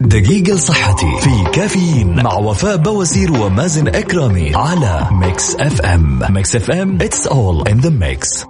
دقيقة 0.00 0.54
لصحتي 0.54 1.16
في 1.20 1.50
كافيين 1.52 2.22
مع 2.22 2.34
وفاء 2.34 2.76
بوازير 2.76 3.32
ومازن 3.32 3.88
إكرامي 3.88 4.54
على 4.54 5.08
Mix 5.12 5.54
FM. 5.54 6.22
Mix 6.30 6.56
FM 6.56 6.98
it's 6.98 7.26
all 7.26 7.72
in 7.72 7.80
the 7.80 7.90
mix. 7.90 8.46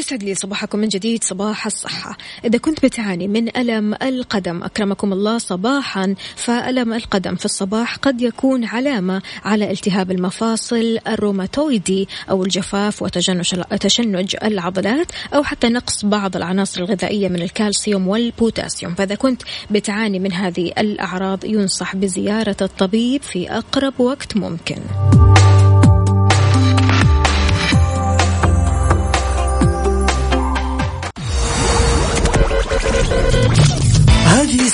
ويسعد 0.00 0.22
لي 0.22 0.34
صباحكم 0.34 0.78
من 0.78 0.88
جديد 0.88 1.24
صباح 1.24 1.66
الصحة. 1.66 2.16
إذا 2.44 2.58
كنت 2.58 2.84
بتعاني 2.84 3.28
من 3.28 3.56
ألم 3.56 3.94
القدم 3.94 4.62
أكرمكم 4.62 5.12
الله 5.12 5.38
صباحا. 5.38 6.14
فألم 6.36 6.92
القدم 6.92 7.34
في 7.34 7.44
الصباح 7.44 7.96
قد 7.96 8.22
يكون 8.22 8.64
علامة 8.64 9.22
على 9.44 9.70
التهاب 9.70 10.10
المفاصل 10.10 10.98
الروماتويدي 11.08 12.08
أو 12.30 12.42
الجفاف 12.44 13.02
وتجنج 13.02 13.54
تشنج 13.80 14.36
العضلات 14.42 15.06
أو 15.34 15.42
حتى 15.42 15.68
نقص 15.68 16.04
بعض 16.04 16.36
العناصر 16.36 16.80
الغذائية 16.80 17.28
من 17.28 17.42
الكالسيوم 17.42 18.08
والبوتاسيوم. 18.08 18.94
فإذا 18.94 19.14
كنت 19.14 19.42
بتعاني 19.70 20.18
من 20.18 20.32
هذه 20.32 20.72
الأعراض 20.78 21.44
ينصح 21.44 21.96
بزيارة 21.96 22.56
الطبيب 22.62 23.22
في 23.22 23.50
أقرب 23.50 24.00
وقت 24.00 24.36
ممكن. 24.36 24.80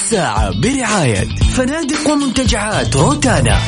الساعة 0.07 0.61
برعاية 0.61 1.25
فنادق 1.57 2.11
ومنتجعات 2.11 2.97
روتانا. 2.97 3.59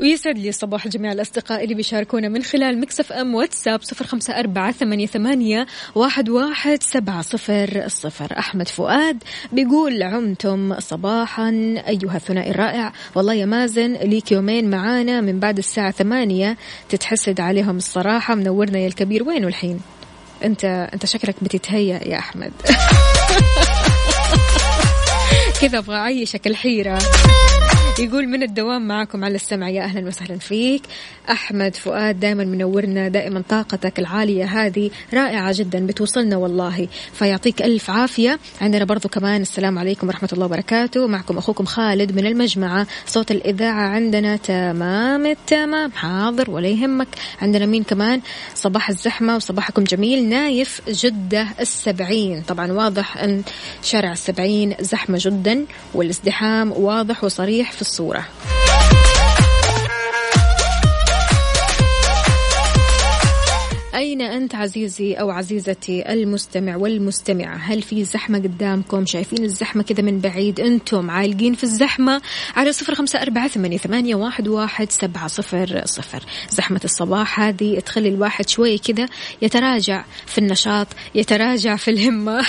ويسعد 0.00 0.38
لي 0.38 0.52
صباح 0.52 0.88
جميع 0.88 1.12
الأصدقاء 1.12 1.64
اللي 1.64 1.74
بيشاركونا 1.74 2.28
من 2.28 2.42
خلال 2.42 2.80
مكسف 2.80 3.12
أم 3.12 3.34
واتساب 3.34 3.82
صفر 3.82 4.06
خمسة 4.06 4.38
أربعة 4.38 4.72
ثمانية, 4.72 5.06
ثمانية 5.06 5.66
واحد, 5.94 6.28
واحد 6.28 6.82
سبعة 6.82 7.22
صفر 7.22 7.84
صفر. 7.88 8.38
أحمد 8.38 8.68
فؤاد 8.68 9.22
بيقول 9.52 10.02
عمتم 10.02 10.80
صباحا 10.80 11.50
أيها 11.88 12.16
الثنائي 12.16 12.50
الرائع. 12.50 12.92
والله 13.14 13.34
يا 13.34 13.46
مازن 13.46 13.92
ليك 13.92 14.32
يومين 14.32 14.70
معانا 14.70 15.20
من 15.20 15.40
بعد 15.40 15.58
الساعة 15.58 15.90
ثمانية. 15.90 16.56
تتحسد 16.88 17.40
عليهم 17.40 17.76
الصراحة 17.76 18.34
منورنا 18.34 18.78
يا 18.78 18.86
الكبير. 18.86 19.28
وينه 19.28 19.48
الحين؟ 19.48 19.80
انت 20.44 20.64
أنت 20.64 21.06
شكلك 21.06 21.34
بتتهيأ 21.42 22.08
يا 22.08 22.18
أحمد. 22.18 22.52
كذا 25.62 25.78
أبغى 25.78 25.96
أعيشك 25.96 26.46
الحيرة. 26.46 26.98
يقول 27.98 28.26
من 28.26 28.42
الدوام 28.42 28.88
معكم 28.88 29.24
على 29.24 29.34
السمع. 29.34 29.68
يا 29.68 29.82
أهلا 29.82 30.06
وسهلا 30.06 30.38
فيك. 30.38 30.82
أحمد 31.30 31.76
فؤاد 31.76 32.20
دائما 32.20 32.44
منورنا 32.44 33.08
دائما 33.08 33.42
طاقتك 33.48 33.98
العالية 33.98 34.44
هذه 34.44 34.90
رائعة 35.14 35.52
جدا 35.56 35.86
بتوصلنا 35.86 36.36
والله. 36.36 36.88
فيعطيك 37.12 37.62
ألف 37.62 37.90
عافية. 37.90 38.38
عندنا 38.60 38.84
برضو 38.84 39.08
كمان 39.08 39.42
السلام 39.42 39.78
عليكم 39.78 40.06
ورحمة 40.06 40.28
الله 40.32 40.44
وبركاته. 40.46 41.06
معكم 41.06 41.38
أخوكم 41.38 41.64
خالد 41.64 42.12
من 42.12 42.26
المجمعة. 42.26 42.86
صوت 43.06 43.30
الإذاعة 43.30 43.88
عندنا 43.88 44.36
تمام 44.36 45.26
التمام 45.26 45.92
حاضر 45.92 46.50
ولا 46.50 46.68
يهمك 46.68 47.08
عندنا 47.42 47.66
مين 47.66 47.82
كمان؟ 47.82 48.20
صباح 48.54 48.88
الزحمة 48.88 49.36
وصباحكم 49.36 49.84
جميل. 49.84 50.28
نايف 50.28 50.80
جدة 50.88 51.48
السبعين. 51.60 52.42
طبعا 52.42 52.72
واضح 52.72 53.16
أن 53.16 53.42
شارع 53.82 54.12
السبعين 54.12 54.74
زحمة 54.80 55.18
جدا 55.20 55.66
والازدحام 55.94 56.72
واضح 56.72 57.24
وصريح. 57.24 57.72
في 57.72 57.81
الصورة. 57.82 58.24
أين 63.94 64.20
أنت 64.20 64.54
عزيزي 64.54 65.14
أو 65.14 65.30
عزيزتي 65.30 66.12
المستمع 66.12 66.76
والمستمعة؟ 66.76 67.56
هل 67.56 67.82
في 67.82 68.04
زحمة 68.04 68.38
قدامكم؟ 68.38 69.06
شايفين 69.06 69.44
الزحمة 69.44 69.82
كذا 69.82 70.02
من 70.02 70.18
بعيد؟ 70.18 70.60
أنتم 70.60 71.10
عالقين 71.10 71.54
في 71.54 71.64
الزحمة 71.64 72.22
على 72.56 72.72
صفر 72.72 72.94
خمسة 72.94 73.22
أربعة 73.22 73.48
ثمانية, 73.48 74.14
واحد, 74.14 74.48
واحد 74.48 74.92
سبعة 74.92 75.26
صفر 75.26 75.82
صفر. 75.84 76.22
زحمة 76.50 76.80
الصباح 76.84 77.40
هذه 77.40 77.80
تخلي 77.80 78.08
الواحد 78.08 78.48
شوي 78.48 78.78
كذا 78.78 79.06
يتراجع 79.42 80.04
في 80.26 80.38
النشاط 80.38 80.86
يتراجع 81.14 81.76
في 81.76 81.90
الهمة. 81.90 82.42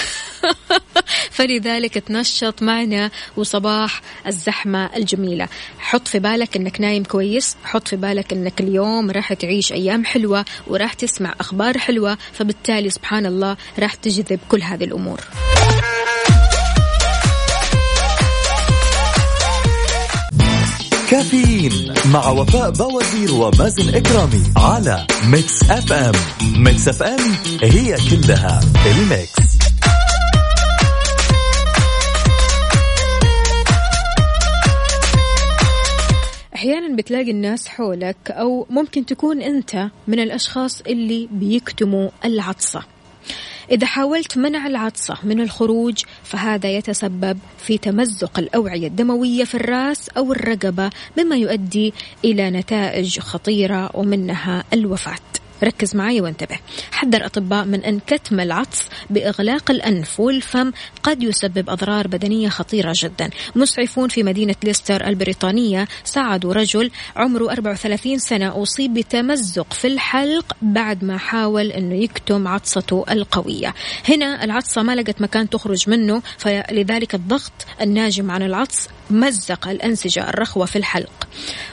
فلذلك 1.31 1.93
تنشط 1.93 2.63
معنا 2.63 3.11
وصباح 3.37 4.01
الزحمة 4.27 4.95
الجميلة. 4.95 5.47
حط 5.79 6.07
في 6.07 6.19
بالك 6.19 6.55
أنك 6.55 6.81
نايم 6.81 7.03
كويس 7.03 7.55
حط 7.63 7.87
في 7.87 7.95
بالك 7.95 8.33
أنك 8.33 8.61
اليوم 8.61 9.11
راح 9.11 9.33
تعيش 9.33 9.73
أيام 9.73 10.05
حلوة 10.05 10.45
وراح 10.67 10.93
تسمع 10.93 11.32
أخبار 11.39 11.77
حلوة 11.77 12.17
فبالتالي 12.33 12.89
سبحان 12.89 13.25
الله 13.25 13.57
راح 13.79 13.95
تجذب 13.95 14.39
كل 14.49 14.61
هذه 14.61 14.83
الأمور. 14.83 15.19
كافيين 21.09 21.93
مع 22.05 22.29
وفاء 22.29 22.69
بوازير 22.71 23.33
ومازن 23.33 23.95
إكرامي 23.95 24.43
على 24.57 25.07
Mix 25.27 25.63
FM. 25.63 26.11
Mix 26.41 26.87
FM 26.87 27.35
it's 27.61 28.59
all 28.85 29.02
in 29.02 29.13
the 29.13 29.30
mix. 29.30 29.52
أحيانا 36.63 36.95
بتلاقي 36.95 37.31
الناس 37.31 37.67
حولك 37.67 38.31
أو 38.31 38.67
ممكن 38.69 39.05
تكون 39.05 39.41
أنت 39.41 39.87
من 40.07 40.19
الأشخاص 40.19 40.81
اللي 40.81 41.27
بيكتموا 41.31 42.09
العطسة. 42.25 42.83
إذا 43.71 43.87
حاولت 43.87 44.37
منع 44.37 44.67
العطسة 44.67 45.17
من 45.23 45.41
الخروج 45.41 46.03
فهذا 46.23 46.69
يتسبب 46.69 47.39
في 47.57 47.77
تمزق 47.77 48.39
الأوعية 48.39 48.87
الدموية 48.87 49.43
في 49.43 49.55
الرأس 49.55 50.09
أو 50.09 50.31
الرقبة 50.31 50.89
مما 51.17 51.35
يؤدي 51.35 51.93
إلى 52.25 52.49
نتائج 52.49 53.19
خطيرة 53.19 53.89
ومنها 53.93 54.63
الوفاة. 54.73 55.42
ركز 55.63 55.95
معي 55.95 56.21
وانتبه. 56.21 56.59
حذر 56.91 57.25
أطباء 57.25 57.65
من 57.65 57.83
أن 57.83 57.99
كتم 57.99 58.39
العطس 58.39 58.89
بإغلاق 59.09 59.71
الأنف 59.71 60.19
والفم 60.19 60.71
قد 61.03 61.23
يسبب 61.23 61.69
أضرار 61.69 62.07
بدنية 62.07 62.49
خطيرة 62.49 62.93
جدا. 62.95 63.29
مسعفون 63.55 64.09
في 64.09 64.23
مدينة 64.23 64.55
ليستر 64.63 65.07
البريطانية 65.07 65.87
ساعدوا 66.03 66.53
رجل 66.53 66.91
عمره 67.15 67.51
34 67.51 68.19
سنة 68.19 68.63
أصيب 68.63 68.93
بتمزق 68.93 69.73
في 69.73 69.87
الحلق 69.87 70.55
بعد 70.61 71.03
ما 71.03 71.17
حاول 71.17 71.71
أنه 71.71 71.95
يكتم 71.95 72.47
عطسته 72.47 73.05
القوية. 73.11 73.73
هنا 74.09 74.43
العطسة 74.43 74.83
ما 74.83 74.95
لقت 74.95 75.21
مكان 75.21 75.49
تخرج 75.49 75.89
منه 75.89 76.21
فلذلك 76.37 77.15
الضغط 77.15 77.51
الناجم 77.81 78.31
عن 78.31 78.43
العطس 78.43 78.87
مزق 79.09 79.67
الأنسجة 79.67 80.29
الرخوة 80.29 80.65
في 80.65 80.75
الحلق. 80.75 81.27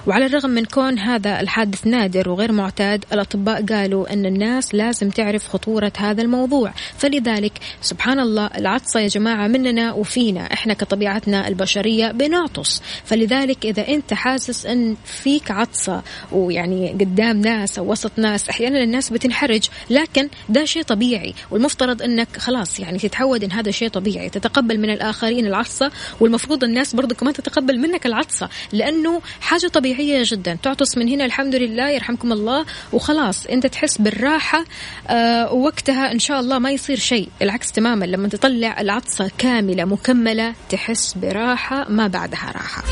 وعلى 0.07 0.26
الرغم 0.26 0.51
من 0.51 0.64
كون 0.64 0.99
هذا 0.99 1.41
الحادث 1.41 1.86
نادر 1.86 2.28
وغير 2.28 2.53
معتاد 2.53 3.05
الأطباء 3.12 3.66
قالوا 3.66 3.79
أن 3.86 4.26
الناس 4.26 4.74
لازم 4.74 5.10
تعرف 5.10 5.48
خطورة 5.48 5.92
هذا 5.98 6.22
الموضوع. 6.22 6.72
فلذلك 6.98 7.52
سبحان 7.82 8.20
الله 8.20 8.46
العطسة 8.46 9.00
يا 9.00 9.08
جماعة 9.08 9.48
مننا 9.48 9.92
وفينا 9.92 10.52
إحنا 10.52 10.74
كطبيعتنا 10.74 11.48
البشرية 11.48 12.12
بنعطس. 12.12 12.82
فلذلك 13.04 13.66
إذا 13.66 13.88
أنت 13.88 14.14
حاسس 14.14 14.66
أن 14.66 14.96
فيك 15.04 15.50
عطسة 15.50 16.02
ويعني 16.32 16.88
قدام 16.92 17.40
ناس 17.40 17.78
أو 17.78 17.92
وسط 17.92 18.12
ناس 18.16 18.48
أحيانا 18.48 18.82
الناس 18.82 19.10
بتنحرج 19.10 19.68
لكن 19.90 20.28
ده 20.48 20.64
شيء 20.64 20.82
طبيعي. 20.82 21.34
والمفترض 21.50 22.02
أنك 22.02 22.36
خلاص 22.38 22.80
يعني 22.80 22.98
تتعود 22.98 23.44
أن 23.44 23.52
هذا 23.52 23.70
شيء 23.70 23.88
طبيعي 23.88 24.28
تتقبل 24.28 24.78
من 24.78 24.90
الآخرين 24.90 25.46
العطسة 25.46 25.90
والمفروض 26.20 26.64
الناس 26.64 26.94
برضو 26.94 27.14
كمان 27.14 27.32
تتقبل 27.34 27.78
منك 27.78 28.06
العطسة 28.06 28.48
لأنه 28.72 29.20
حاجة 29.40 29.66
طبيعية 29.66 30.22
جدا. 30.26 30.58
تعطس 30.62 30.98
من 30.98 31.08
هنا 31.08 31.24
الحمد 31.24 31.54
لله 31.54 31.90
يرحمكم 31.90 32.32
الله 32.32 32.64
وخلاص 32.92 33.46
أنت 33.46 33.66
تحس 33.72 33.98
بالراحة 33.98 34.64
آه 35.08 35.52
ووقتها 35.52 36.12
إن 36.12 36.18
شاء 36.18 36.40
الله 36.40 36.58
ما 36.58 36.70
يصير 36.70 36.98
شيء. 36.98 37.28
العكس 37.42 37.72
تماما 37.72 38.04
لما 38.04 38.28
تطلع 38.28 38.80
العطسة 38.80 39.30
كاملة 39.38 39.84
مكملة 39.84 40.54
تحس 40.70 41.14
براحة 41.14 41.86
ما 41.88 42.06
بعدها 42.06 42.52
راحة. 42.54 42.82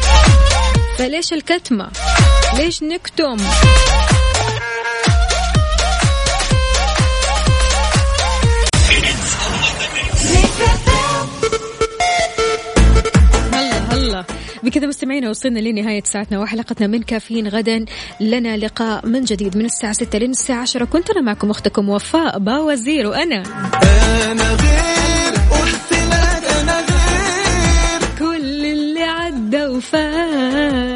فليش 0.99 1.33
الكتمة؟ 1.33 1.91
ليش 2.57 2.83
نكتم؟ 2.83 3.37
بكذا 14.69 14.87
مستمعينا 14.87 15.31
وصلنا 15.31 15.59
لنهاية 15.59 16.03
ساعتنا 16.05 16.41
وحلقتنا 16.41 16.87
من 16.87 17.03
كافيين 17.03 17.49
غدا. 17.49 17.85
لنا 18.21 18.57
لقاء 18.57 19.07
من 19.07 19.25
جديد 19.25 19.57
من 19.57 19.65
الساعة 19.65 19.93
6 19.93 20.19
لين 20.19 20.31
الساعة 20.31 20.61
10 20.61 20.85
كنت 20.85 21.11
أنا 21.11 21.21
معكم 21.21 21.51
أختكم 21.51 21.89
وفاء 21.89 22.39
باوزير 22.39 23.07
وأنا 23.07 23.43
أنا 24.33 24.53
غير 24.55 25.35
أنا 26.61 26.81
غير. 26.81 28.01
كل 28.19 28.65
اللي 28.67 29.03
عدى 29.03 29.67
وفات 29.67 30.88